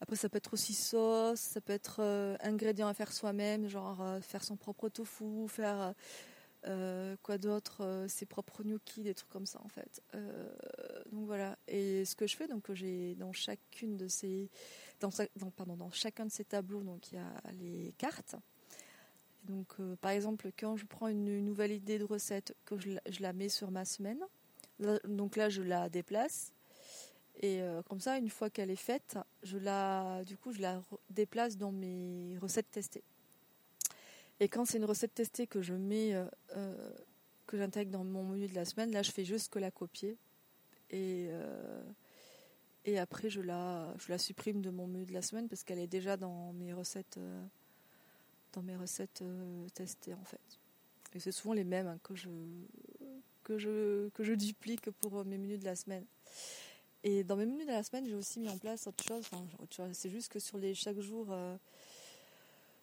Après 0.00 0.16
ça 0.16 0.28
peut 0.28 0.36
être 0.36 0.52
aussi 0.52 0.74
sauce, 0.74 1.40
ça 1.40 1.62
peut 1.62 1.72
être 1.72 2.00
euh, 2.00 2.36
ingrédients 2.40 2.88
à 2.88 2.94
faire 2.94 3.10
soi-même, 3.10 3.68
genre 3.68 4.04
faire 4.20 4.44
son 4.44 4.56
propre 4.56 4.90
tofu, 4.90 5.48
faire 5.48 5.94
quoi 7.22 7.38
d'autre, 7.38 8.06
ses 8.08 8.26
propres 8.26 8.62
gnocchis, 8.62 9.02
des 9.02 9.14
trucs 9.14 9.30
comme 9.30 9.46
ça 9.46 9.60
en 9.64 9.68
fait. 9.68 10.02
donc 11.12 11.26
voilà. 11.26 11.56
Et 11.68 12.04
ce 12.04 12.16
que 12.16 12.26
je 12.26 12.36
fais, 12.36 12.48
donc 12.48 12.72
j'ai 12.72 13.14
dans 13.14 13.32
chacune 13.32 13.96
de 13.96 14.08
ces, 14.08 14.50
dans, 15.00 15.10
chacun 15.92 16.26
de 16.26 16.30
ces 16.30 16.44
tableaux, 16.44 16.82
donc 16.82 17.12
il 17.12 17.16
y 17.16 17.18
a 17.18 17.32
les 17.52 17.94
cartes. 17.98 18.36
Donc, 19.46 19.68
euh, 19.78 19.96
par 19.96 20.10
exemple, 20.10 20.50
quand 20.58 20.76
je 20.76 20.86
prends 20.86 21.08
une, 21.08 21.44
nouvelle 21.44 21.72
idée 21.72 21.98
de 21.98 22.04
recette, 22.04 22.56
que 22.64 22.76
je, 22.78 22.98
la 23.20 23.32
mets 23.32 23.48
sur 23.48 23.70
ma 23.70 23.84
semaine, 23.84 24.20
donc 25.04 25.36
là, 25.36 25.48
je 25.48 25.62
la 25.62 25.88
déplace. 25.88 26.52
Et 27.40 27.62
euh, 27.62 27.82
comme 27.82 28.00
ça, 28.00 28.18
une 28.18 28.30
fois 28.30 28.50
qu'elle 28.50 28.70
est 28.70 28.76
faite, 28.76 29.18
je 29.42 29.58
la, 29.58 30.24
du 30.24 30.36
coup, 30.36 30.52
je 30.52 30.60
la 30.60 30.82
déplace 31.10 31.56
dans 31.56 31.70
mes 31.70 32.36
recettes 32.38 32.70
testées. 32.70 33.04
Et 34.40 34.48
quand 34.48 34.64
c'est 34.64 34.78
une 34.78 34.84
recette 34.84 35.14
testée 35.14 35.46
que 35.46 35.62
je 35.62 35.74
mets, 35.74 36.14
euh, 36.14 36.94
que 37.46 37.56
j'intègre 37.56 37.90
dans 37.90 38.04
mon 38.04 38.24
menu 38.24 38.46
de 38.46 38.54
la 38.54 38.64
semaine, 38.64 38.92
là, 38.92 39.02
je 39.02 39.10
fais 39.10 39.24
juste 39.24 39.52
que 39.52 39.58
la 39.58 39.70
copier. 39.70 40.18
Et, 40.90 41.28
et 42.84 42.98
après, 42.98 43.28
je 43.28 43.40
la, 43.40 43.92
je 43.98 44.12
la 44.12 44.18
supprime 44.18 44.62
de 44.62 44.70
mon 44.70 44.86
menu 44.86 45.04
de 45.04 45.12
la 45.12 45.22
semaine 45.22 45.48
parce 45.48 45.64
qu'elle 45.64 45.80
est 45.80 45.88
déjà 45.88 46.16
dans 46.16 46.52
mes 46.52 46.72
recettes 46.72 47.18
dans 48.56 48.62
mes 48.62 48.76
recettes 48.76 49.22
euh, 49.22 49.68
testées 49.74 50.14
en 50.14 50.24
fait. 50.24 50.40
Et 51.14 51.20
c'est 51.20 51.32
souvent 51.32 51.54
les 51.54 51.64
mêmes 51.64 51.86
hein, 51.86 51.98
que, 52.02 52.14
je, 52.14 52.28
que, 53.44 53.58
je, 53.58 54.08
que 54.10 54.24
je 54.24 54.32
duplique 54.32 54.90
pour 54.90 55.18
euh, 55.18 55.24
mes 55.24 55.38
menus 55.38 55.60
de 55.60 55.64
la 55.64 55.76
semaine. 55.76 56.04
Et 57.04 57.22
dans 57.22 57.36
mes 57.36 57.46
menus 57.46 57.66
de 57.66 57.72
la 57.72 57.82
semaine, 57.82 58.06
j'ai 58.06 58.14
aussi 58.14 58.40
mis 58.40 58.48
en 58.48 58.58
place 58.58 58.86
autre 58.86 59.04
chose. 59.04 59.30
C'est 59.92 60.10
juste 60.10 60.32
que 60.32 60.40
sur 60.40 60.58
les 60.58 60.74
chaque 60.74 60.98
jour, 60.98 61.26
euh, 61.30 61.56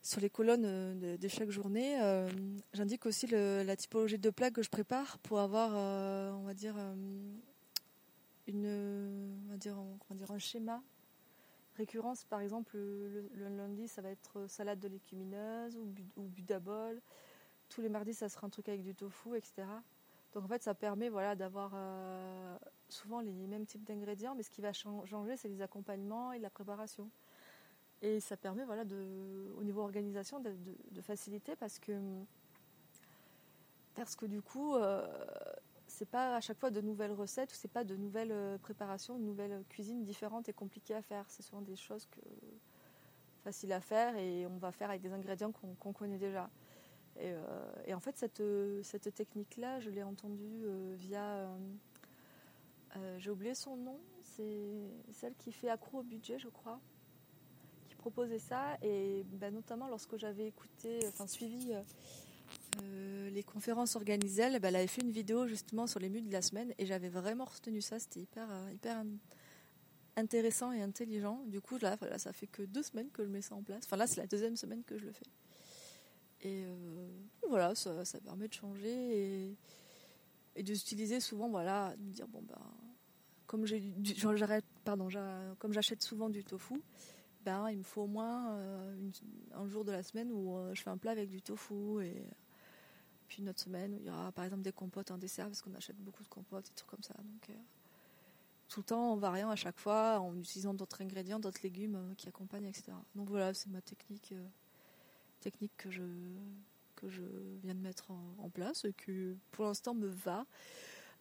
sur 0.03 0.21
les 0.21 0.29
colonnes 0.29 0.99
de, 0.99 1.27
chaque 1.27 1.49
journée, 1.49 1.97
j'indique 2.73 3.05
aussi 3.05 3.25
la 3.27 3.75
typologie 3.75 4.19
de 4.19 4.29
plats 4.29 4.51
que 4.51 4.61
je 4.61 4.69
prépare 4.69 5.17
pour 5.19 5.39
avoir, 5.39 5.71
on 6.35 6.43
va 6.43 6.53
dire, 6.53 6.75
une, 8.47 9.39
on 9.49 10.15
va 10.15 10.33
un 10.33 10.39
schéma 10.39 10.83
récurrence, 11.75 12.23
par 12.25 12.39
exemple, 12.39 12.77
le, 12.77 13.29
lundi, 13.35 13.87
ça 13.87 14.01
va 14.01 14.09
être 14.09 14.47
salade 14.47 14.79
de 14.79 14.87
légumineuse 14.87 15.77
ou, 15.77 15.93
ou 16.17 16.23
budabol. 16.23 17.01
Tous 17.69 17.81
les 17.81 17.89
mardis, 17.89 18.13
ça 18.13 18.29
sera 18.29 18.47
un 18.47 18.49
truc 18.49 18.69
avec 18.69 18.83
du 18.83 18.93
tofu, 18.93 19.35
etc. 19.35 19.63
Donc 20.33 20.45
en 20.45 20.47
fait, 20.47 20.63
ça 20.63 20.73
permet 20.73 21.09
voilà, 21.09 21.35
d'avoir 21.35 21.71
euh, 21.75 22.57
souvent 22.89 23.21
les 23.21 23.47
mêmes 23.47 23.65
types 23.65 23.83
d'ingrédients, 23.83 24.35
mais 24.35 24.43
ce 24.43 24.49
qui 24.49 24.61
va 24.61 24.73
changer, 24.73 25.37
c'est 25.37 25.47
les 25.47 25.61
accompagnements 25.61 26.33
et 26.33 26.39
la 26.39 26.49
préparation. 26.49 27.09
Et 28.03 28.19
ça 28.19 28.37
permet, 28.37 28.65
voilà, 28.65 28.85
de, 28.85 29.51
au 29.57 29.63
niveau 29.63 29.81
organisation, 29.81 30.39
de, 30.39 31.01
faciliter 31.01 31.55
parce 31.55 31.79
que, 31.79 31.93
parce 33.95 34.15
que 34.15 34.25
du 34.25 34.41
coup, 34.41 34.75
euh, 34.75 35.07
c'est 35.93 36.09
pas 36.09 36.35
à 36.35 36.41
chaque 36.41 36.59
fois 36.59 36.71
de 36.71 36.81
nouvelles 36.81 37.11
recettes 37.11 37.51
c'est 37.51 37.71
pas 37.71 37.83
de 37.83 37.95
nouvelles 37.95 38.31
euh, 38.31 38.57
préparations, 38.57 39.17
de 39.17 39.23
nouvelles 39.23 39.63
cuisines 39.69 40.03
différentes 40.03 40.49
et 40.49 40.53
compliquées 40.53 40.95
à 40.95 41.01
faire. 41.01 41.25
C'est 41.29 41.43
souvent 41.43 41.61
des 41.61 41.75
choses 41.75 42.07
faciles 43.43 43.71
à 43.71 43.79
faire 43.79 44.17
et 44.17 44.45
on 44.47 44.57
va 44.57 44.71
faire 44.71 44.89
avec 44.89 45.01
des 45.01 45.13
ingrédients 45.13 45.51
qu'on 45.51 45.93
connaît 45.93 46.17
déjà. 46.17 46.49
Et, 47.17 47.31
euh, 47.31 47.95
en 47.95 47.99
fait, 47.99 48.17
cette, 48.17 48.43
cette 48.81 49.13
technique-là, 49.13 49.79
je 49.79 49.89
l'ai 49.89 50.03
entendue 50.03 50.63
euh, 50.65 50.95
via. 50.97 51.49
J'ai 53.17 53.31
oublié 53.31 53.55
son 53.55 53.75
nom, 53.75 53.99
c'est 54.21 54.69
celle 55.11 55.33
qui 55.33 55.51
fait 55.51 55.67
accro 55.67 56.01
au 56.01 56.03
budget, 56.03 56.37
je 56.37 56.47
crois, 56.47 56.79
qui 58.03 58.09
proposait 58.09 58.39
ça. 58.39 58.77
Et 58.81 59.23
ben, 59.25 59.53
notamment 59.53 59.87
lorsque 59.87 60.17
j'avais 60.17 60.47
écouté, 60.47 60.99
enfin 61.07 61.27
suivi 61.27 61.73
euh, 62.81 63.29
les 63.29 63.43
conférences 63.43 63.95
organisées, 63.95 64.43
elle, 64.43 64.55
avait 64.55 64.87
fait 64.87 65.01
une 65.01 65.11
vidéo 65.11 65.47
justement 65.47 65.87
sur 65.87 65.99
les 65.99 66.09
menus 66.09 66.27
de 66.27 66.33
la 66.33 66.41
semaine 66.41 66.73
et 66.77 66.85
j'avais 66.85 67.09
vraiment 67.09 67.45
retenu 67.45 67.81
ça. 67.81 67.99
C'était 67.99 68.21
hyper, 68.21 68.47
euh, 68.51 68.71
hyper 68.73 69.03
intéressant 70.15 70.71
et 70.71 70.81
intelligent. 70.81 71.43
Du 71.47 71.61
coup, 71.61 71.77
là, 71.77 71.97
ça 72.17 72.33
fait 72.33 72.47
que 72.47 72.63
deux 72.63 72.83
semaines 72.83 73.09
que 73.11 73.23
je 73.23 73.29
mets 73.29 73.41
ça 73.41 73.55
en 73.55 73.63
place. 73.63 73.83
Enfin, 73.85 73.97
là, 73.97 74.07
c'est 74.07 74.21
la 74.21 74.27
deuxième 74.27 74.57
semaine 74.57 74.83
que 74.83 74.97
je 74.97 75.05
le 75.05 75.13
fais. 75.13 75.25
Et 76.41 76.65
euh, 76.65 77.07
voilà, 77.47 77.73
ça, 77.73 78.03
permet 78.19 78.49
de 78.49 78.53
changer 78.53 79.47
et, 79.47 79.57
et 80.57 80.63
d'utiliser 80.63 81.21
souvent, 81.21 81.47
voilà, 81.47 81.95
de 81.97 82.03
me 82.03 82.11
dire, 82.11 82.27
bon, 82.27 82.41
ben, 82.41 82.59
comme 83.45 83.65
j'achète 85.73 86.01
souvent 86.03 86.29
du 86.29 86.43
tofu, 86.43 86.81
ben, 87.43 87.69
il 87.69 87.77
me 87.77 87.83
faut 87.83 88.03
au 88.03 88.07
moins 88.07 88.59
un 89.53 89.67
jour 89.67 89.83
de 89.83 89.91
la 89.91 90.03
semaine 90.03 90.31
où 90.31 90.57
je 90.73 90.81
fais 90.81 90.89
un 90.89 90.97
plat 90.97 91.11
avec 91.11 91.29
du 91.29 91.41
tofu 91.41 92.03
et 92.03 92.25
puis 93.27 93.41
une 93.41 93.49
autre 93.49 93.59
semaine 93.59 93.93
où 93.93 93.99
il 93.99 94.05
y 94.05 94.09
aura 94.09 94.31
par 94.31 94.45
exemple 94.45 94.63
des 94.63 94.71
compotes 94.71 95.11
en 95.11 95.17
dessert 95.17 95.47
parce 95.47 95.61
qu'on 95.61 95.73
achète 95.73 95.97
beaucoup 95.97 96.23
de 96.23 96.27
compotes 96.27 96.69
et 96.69 96.73
trucs 96.75 96.89
comme 96.89 97.03
ça. 97.03 97.15
Donc 97.15 97.49
euh, 97.49 97.53
tout 98.69 98.81
le 98.81 98.85
temps 98.85 99.13
en 99.13 99.15
variant 99.15 99.49
à 99.49 99.55
chaque 99.55 99.79
fois, 99.79 100.19
en 100.19 100.35
utilisant 100.37 100.73
d'autres 100.73 101.01
ingrédients, 101.01 101.39
d'autres 101.39 101.61
légumes 101.63 101.95
euh, 101.95 102.15
qui 102.15 102.27
accompagnent, 102.27 102.65
etc. 102.65 102.93
Donc 103.15 103.29
voilà, 103.29 103.53
c'est 103.53 103.69
ma 103.69 103.81
technique, 103.81 104.31
euh, 104.33 104.47
technique 105.39 105.73
que 105.77 105.89
je 105.89 106.03
que 106.95 107.09
je 107.09 107.23
viens 107.63 107.75
de 107.75 107.81
mettre 107.81 108.11
en, 108.11 108.49
place 108.49 108.85
et 108.85 108.93
qui 108.93 109.35
pour 109.51 109.65
l'instant 109.65 109.93
me 109.93 110.07
va. 110.07 110.45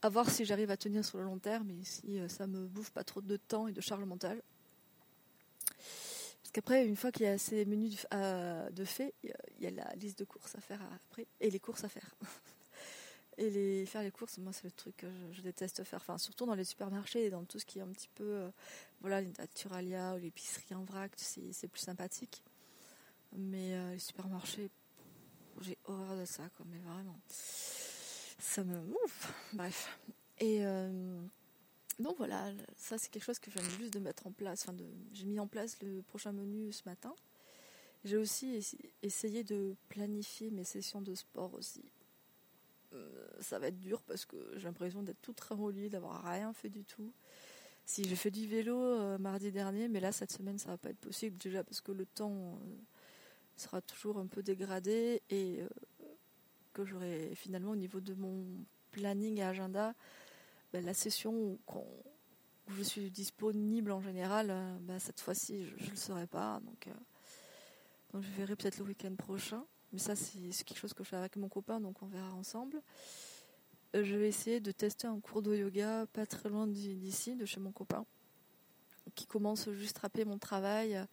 À 0.03 0.09
voir 0.09 0.29
si 0.29 0.45
j'arrive 0.45 0.71
à 0.71 0.77
tenir 0.77 1.05
sur 1.05 1.19
le 1.19 1.25
long 1.25 1.39
terme 1.39 1.71
et 1.71 1.85
si 1.85 2.19
ça 2.29 2.49
me 2.49 2.67
bouffe 2.67 2.91
pas 2.91 3.05
trop 3.05 3.21
de 3.21 3.37
temps 3.37 3.69
et 3.69 3.73
de 3.73 3.81
charge 3.81 4.05
mentale. 4.05 4.43
Qu'après, 6.53 6.87
une 6.87 6.97
fois 6.97 7.11
qu'il 7.11 7.25
y 7.25 7.29
a 7.29 7.39
ces 7.39 7.65
menus 7.65 8.07
de 8.13 8.85
fait, 8.85 9.15
il 9.23 9.33
y 9.61 9.67
a 9.67 9.71
la 9.71 9.91
liste 9.95 10.19
de 10.19 10.25
courses 10.25 10.55
à 10.55 10.61
faire 10.61 10.81
après 10.95 11.27
et 11.41 11.51
les 11.51 11.61
courses 11.61 11.85
à 11.85 11.89
faire. 11.89 12.15
et 13.39 13.87
faire 13.87 14.03
les 14.03 14.11
courses, 14.11 14.39
moi, 14.39 14.53
c'est 14.53 14.65
le 14.65 14.73
truc 14.73 14.99
que 14.99 15.07
je, 15.33 15.41
déteste 15.41 15.83
faire. 15.85 16.01
Enfin, 16.01 16.19
surtout 16.19 16.47
dans 16.47 16.55
les 16.55 16.65
supermarchés 16.65 17.27
et 17.27 17.31
dans 17.31 17.45
tout 17.45 17.59
ce 17.59 17.65
qui 17.65 17.79
est 17.79 17.83
un 17.83 17.89
petit 17.89 18.11
peu, 18.15 18.25
euh, 18.25 18.51
voilà, 19.01 19.21
les 19.21 19.33
naturalia 19.39 20.15
ou 20.15 20.19
l'épicerie 20.19 20.75
en 20.75 20.85
vrac, 20.85 21.13
c'est 21.17 21.69
plus 21.69 21.81
sympathique. 21.81 22.43
Mais 23.35 23.75
euh, 23.75 23.93
les 23.93 23.99
supermarchés, 23.99 24.71
j'ai 25.61 25.79
horreur 25.85 26.17
de 26.17 26.25
ça, 26.25 26.49
quoi, 26.57 26.67
mais 26.69 26.79
vraiment. 26.81 27.19
Ça 27.29 28.63
me. 28.65 28.79
Ouf, 29.05 29.33
bref. 29.55 29.99
Et. 30.39 30.59
Euh, 30.67 31.23
donc 31.99 32.17
voilà, 32.17 32.53
ça 32.77 32.99
c'est 32.99 33.11
quelque 33.11 33.25
chose 33.25 33.39
que 33.39 33.51
je 33.51 33.59
viens 33.59 33.69
juste 33.79 33.93
de 33.93 33.99
mettre 33.99 34.27
en 34.27 34.33
place. 34.33 34.65
Enfin, 34.67 34.77
j'ai 35.13 35.27
mis 35.27 35.39
en 35.41 35.47
place 35.47 35.77
le 35.83 36.03
prochain 36.03 36.33
menu 36.33 36.73
ce 36.73 36.83
matin. 36.87 37.15
J'ai 38.05 38.17
aussi 38.17 38.61
essayé 39.03 39.45
de 39.45 39.77
planifier 39.89 40.51
mes 40.51 40.65
sessions 40.65 41.01
de 41.01 41.15
sport 41.15 41.55
aussi. 41.55 41.85
Euh, 42.95 43.27
ça 43.41 43.59
va 43.59 43.69
être 43.69 43.79
dur 43.79 44.03
parce 44.03 44.27
que 44.27 44.37
j'ai 44.57 44.65
l'impression 44.65 45.03
d'être 45.03 45.21
toute 45.23 45.41
ramollie, 45.41 45.89
d'avoir 45.89 46.23
rien 46.25 46.53
fait 46.53 46.69
du 46.69 46.85
tout. 46.85 47.13
Si 47.85 48.05
j'ai 48.05 48.17
fait 48.17 48.31
du 48.31 48.47
vélo 48.47 48.77
euh, 48.77 49.19
mardi 49.19 49.51
dernier, 49.53 49.89
mais 49.89 50.01
là 50.01 50.13
cette 50.13 50.33
semaine 50.33 50.59
ça 50.59 50.71
va 50.71 50.79
pas 50.79 50.91
être 50.91 51.01
possible 51.01 51.37
déjà 51.39 51.63
parce 51.65 51.81
que 51.81 51.93
le 51.93 52.07
temps 52.07 52.33
euh, 52.35 52.75
sera 53.57 53.81
toujours 53.81 54.19
un 54.19 54.27
peu 54.27 54.43
dégradé 54.43 55.23
et 55.31 55.61
que 56.73 56.85
j'aurai 56.85 57.35
finalement 57.35 57.73
au 57.73 57.77
niveau 57.77 58.01
de 58.01 58.15
mon 58.15 58.45
planning 58.91 59.39
et 59.39 59.45
agenda 59.45 59.95
ben, 60.73 60.85
la 60.85 60.95
session 60.95 61.33
où, 61.33 61.59
je 62.69 62.83
suis 62.83 63.11
disponible 63.11 63.93
en 63.93 64.01
général, 64.01 64.55
ben, 64.83 64.99
cette 64.99 65.21
fois-ci, 65.21 65.65
je 65.65 65.85
ne 65.85 65.91
le 65.91 65.97
serai 65.97 66.27
pas. 66.27 66.61
Donc, 66.65 66.87
euh, 66.87 66.93
donc 68.13 68.23
je 68.23 68.31
verrai 68.31 68.57
peut-être 68.57 68.79
le 68.79 68.85
week-end 68.85 69.15
prochain. 69.17 69.65
mais 69.93 69.99
ça 69.99 70.17
c'est 70.17 70.65
quelque 70.65 70.79
chose 70.79 70.95
que 70.95 71.05
je 71.05 71.09
fais 71.09 71.17
avec 71.17 71.37
mon 71.37 71.49
copain, 71.49 71.81
donc 71.81 72.03
on 72.03 72.07
verra 72.07 72.33
ensemble. 72.35 72.81
Euh, 73.95 74.05
je 74.05 74.17
vais 74.17 74.29
essayer 74.29 74.61
de 74.61 74.73
tester 74.73 75.07
un 75.07 75.21
cours 75.21 75.43
de 75.43 75.55
yoga 75.55 76.07
pas 76.13 76.25
très 76.25 76.49
loin 76.49 76.67
d'ici, 76.67 77.37
de 77.37 77.45
chez 77.45 77.61
mon 77.61 77.73
copain, 77.73 78.07
qui 79.15 79.27
commence 79.27 79.71
juste 79.73 79.99
à 79.99 80.03
rappeler 80.03 80.25
mon 80.25 80.39
travail. 80.39 81.05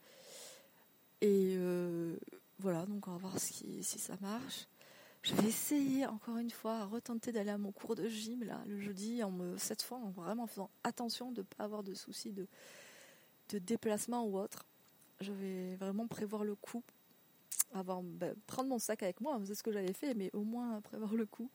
Et 1.21 1.55
euh, 1.57 2.15
voilà, 2.59 2.85
donc 2.85 3.07
on 3.07 3.11
va 3.11 3.17
voir 3.17 3.39
si 3.39 3.83
ça 3.83 4.15
marche. 4.21 4.67
Je 5.29 5.35
vais 5.35 5.47
essayer 5.47 6.07
encore 6.07 6.37
une 6.37 6.49
fois 6.49 6.77
à 6.77 6.85
retenter 6.85 7.31
d'aller 7.31 7.51
à 7.51 7.59
mon 7.59 7.71
cours 7.71 7.93
de 7.93 8.07
gym 8.07 8.43
là 8.43 8.63
le 8.65 8.79
jeudi 8.79 9.21
en 9.21 9.29
me 9.29 9.57
cette 9.59 9.83
fois 9.83 9.99
en 9.99 10.09
vraiment 10.09 10.47
faisant 10.47 10.71
attention 10.83 11.31
de 11.31 11.41
ne 11.41 11.45
pas 11.45 11.65
avoir 11.65 11.83
de 11.83 11.93
soucis 11.93 12.31
de, 12.31 12.47
de 13.49 13.59
déplacement 13.59 14.25
ou 14.25 14.39
autre. 14.39 14.65
Je 15.21 15.31
vais 15.31 15.75
vraiment 15.75 16.07
prévoir 16.07 16.43
le 16.43 16.55
coup, 16.55 16.83
avoir 17.75 18.01
ben, 18.01 18.33
prendre 18.47 18.69
mon 18.69 18.79
sac 18.79 19.03
avec 19.03 19.21
moi, 19.21 19.39
c'est 19.45 19.53
ce 19.53 19.61
que 19.61 19.71
j'avais 19.71 19.93
fait, 19.93 20.15
mais 20.15 20.31
au 20.33 20.43
moins 20.43 20.81
prévoir 20.81 21.13
le 21.13 21.27
coup. 21.27 21.51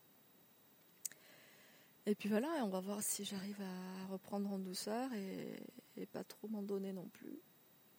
Et 2.07 2.15
puis 2.15 2.29
voilà, 2.29 2.49
on 2.63 2.69
va 2.69 2.79
voir 2.79 3.03
si 3.03 3.25
j'arrive 3.25 3.61
à 3.61 4.07
reprendre 4.13 4.53
en 4.53 4.61
douceur 4.61 5.11
et 5.15 6.07
pas 6.13 6.23
trop 6.23 6.47
m'en 6.47 6.63
donner 6.63 6.93
non 6.93 7.09
plus, 7.09 7.41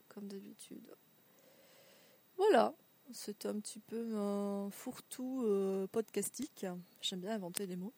comme 0.08 0.30
d'habitude. 0.30 0.96
Voilà, 2.38 2.74
c'est 3.14 3.46
un 3.46 3.60
petit 3.60 3.80
peu 3.80 4.16
un 4.16 4.70
fourre-tout 4.72 5.44
euh, 5.46 5.88
podcastique. 5.88 6.66
J'aime 7.02 7.20
bien 7.22 7.36
inventer 7.36 7.68
des 7.68 7.76
mots. 7.76 7.94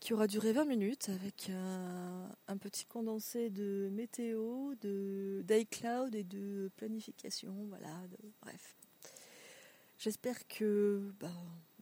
Qui 0.00 0.14
aura 0.14 0.26
duré 0.26 0.52
20 0.52 0.64
minutes 0.64 1.08
avec 1.10 1.50
un, 1.50 2.56
petit 2.56 2.84
condensé 2.86 3.50
de 3.50 3.88
météo, 3.92 4.74
de 4.80 5.42
d'iCloud 5.46 6.14
et 6.16 6.24
de 6.24 6.70
planification. 6.76 7.54
Voilà, 7.68 8.00
bref. 8.40 8.76
J'espère 9.98 10.48
que, 10.48 11.12
bah, 11.20 11.30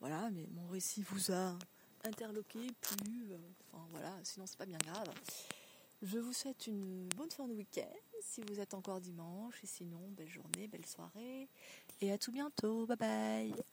voilà, 0.01 0.29
mais 0.33 0.47
mon 0.53 0.69
récit 0.69 1.03
vous 1.03 1.33
a 1.33 1.57
interloqué, 2.05 2.59
plu. 2.83 3.33
Euh, 3.33 3.39
enfin 3.73 3.87
voilà, 3.91 4.13
sinon 4.23 4.47
c'est 4.47 4.59
pas 4.59 4.67
bien 4.67 4.79
grave. 4.85 5.09
Je 6.03 6.19
vous 6.19 6.33
souhaite 6.33 6.67
une 6.67 7.09
bonne 7.17 7.31
fin 7.31 7.47
de 7.47 7.53
week-end 7.53 7.85
si 8.23 8.43
vous 8.49 8.61
êtes 8.61 8.75
encore 8.75 9.01
dimanche 9.01 9.63
et 9.63 9.67
sinon 9.67 10.01
belle 10.11 10.29
journée, 10.29 10.67
belle 10.67 10.87
soirée 10.87 11.49
et 12.01 12.13
à 12.13 12.19
tout 12.19 12.33
bientôt. 12.33 12.87
Bye 12.87 12.97
bye. 12.97 13.65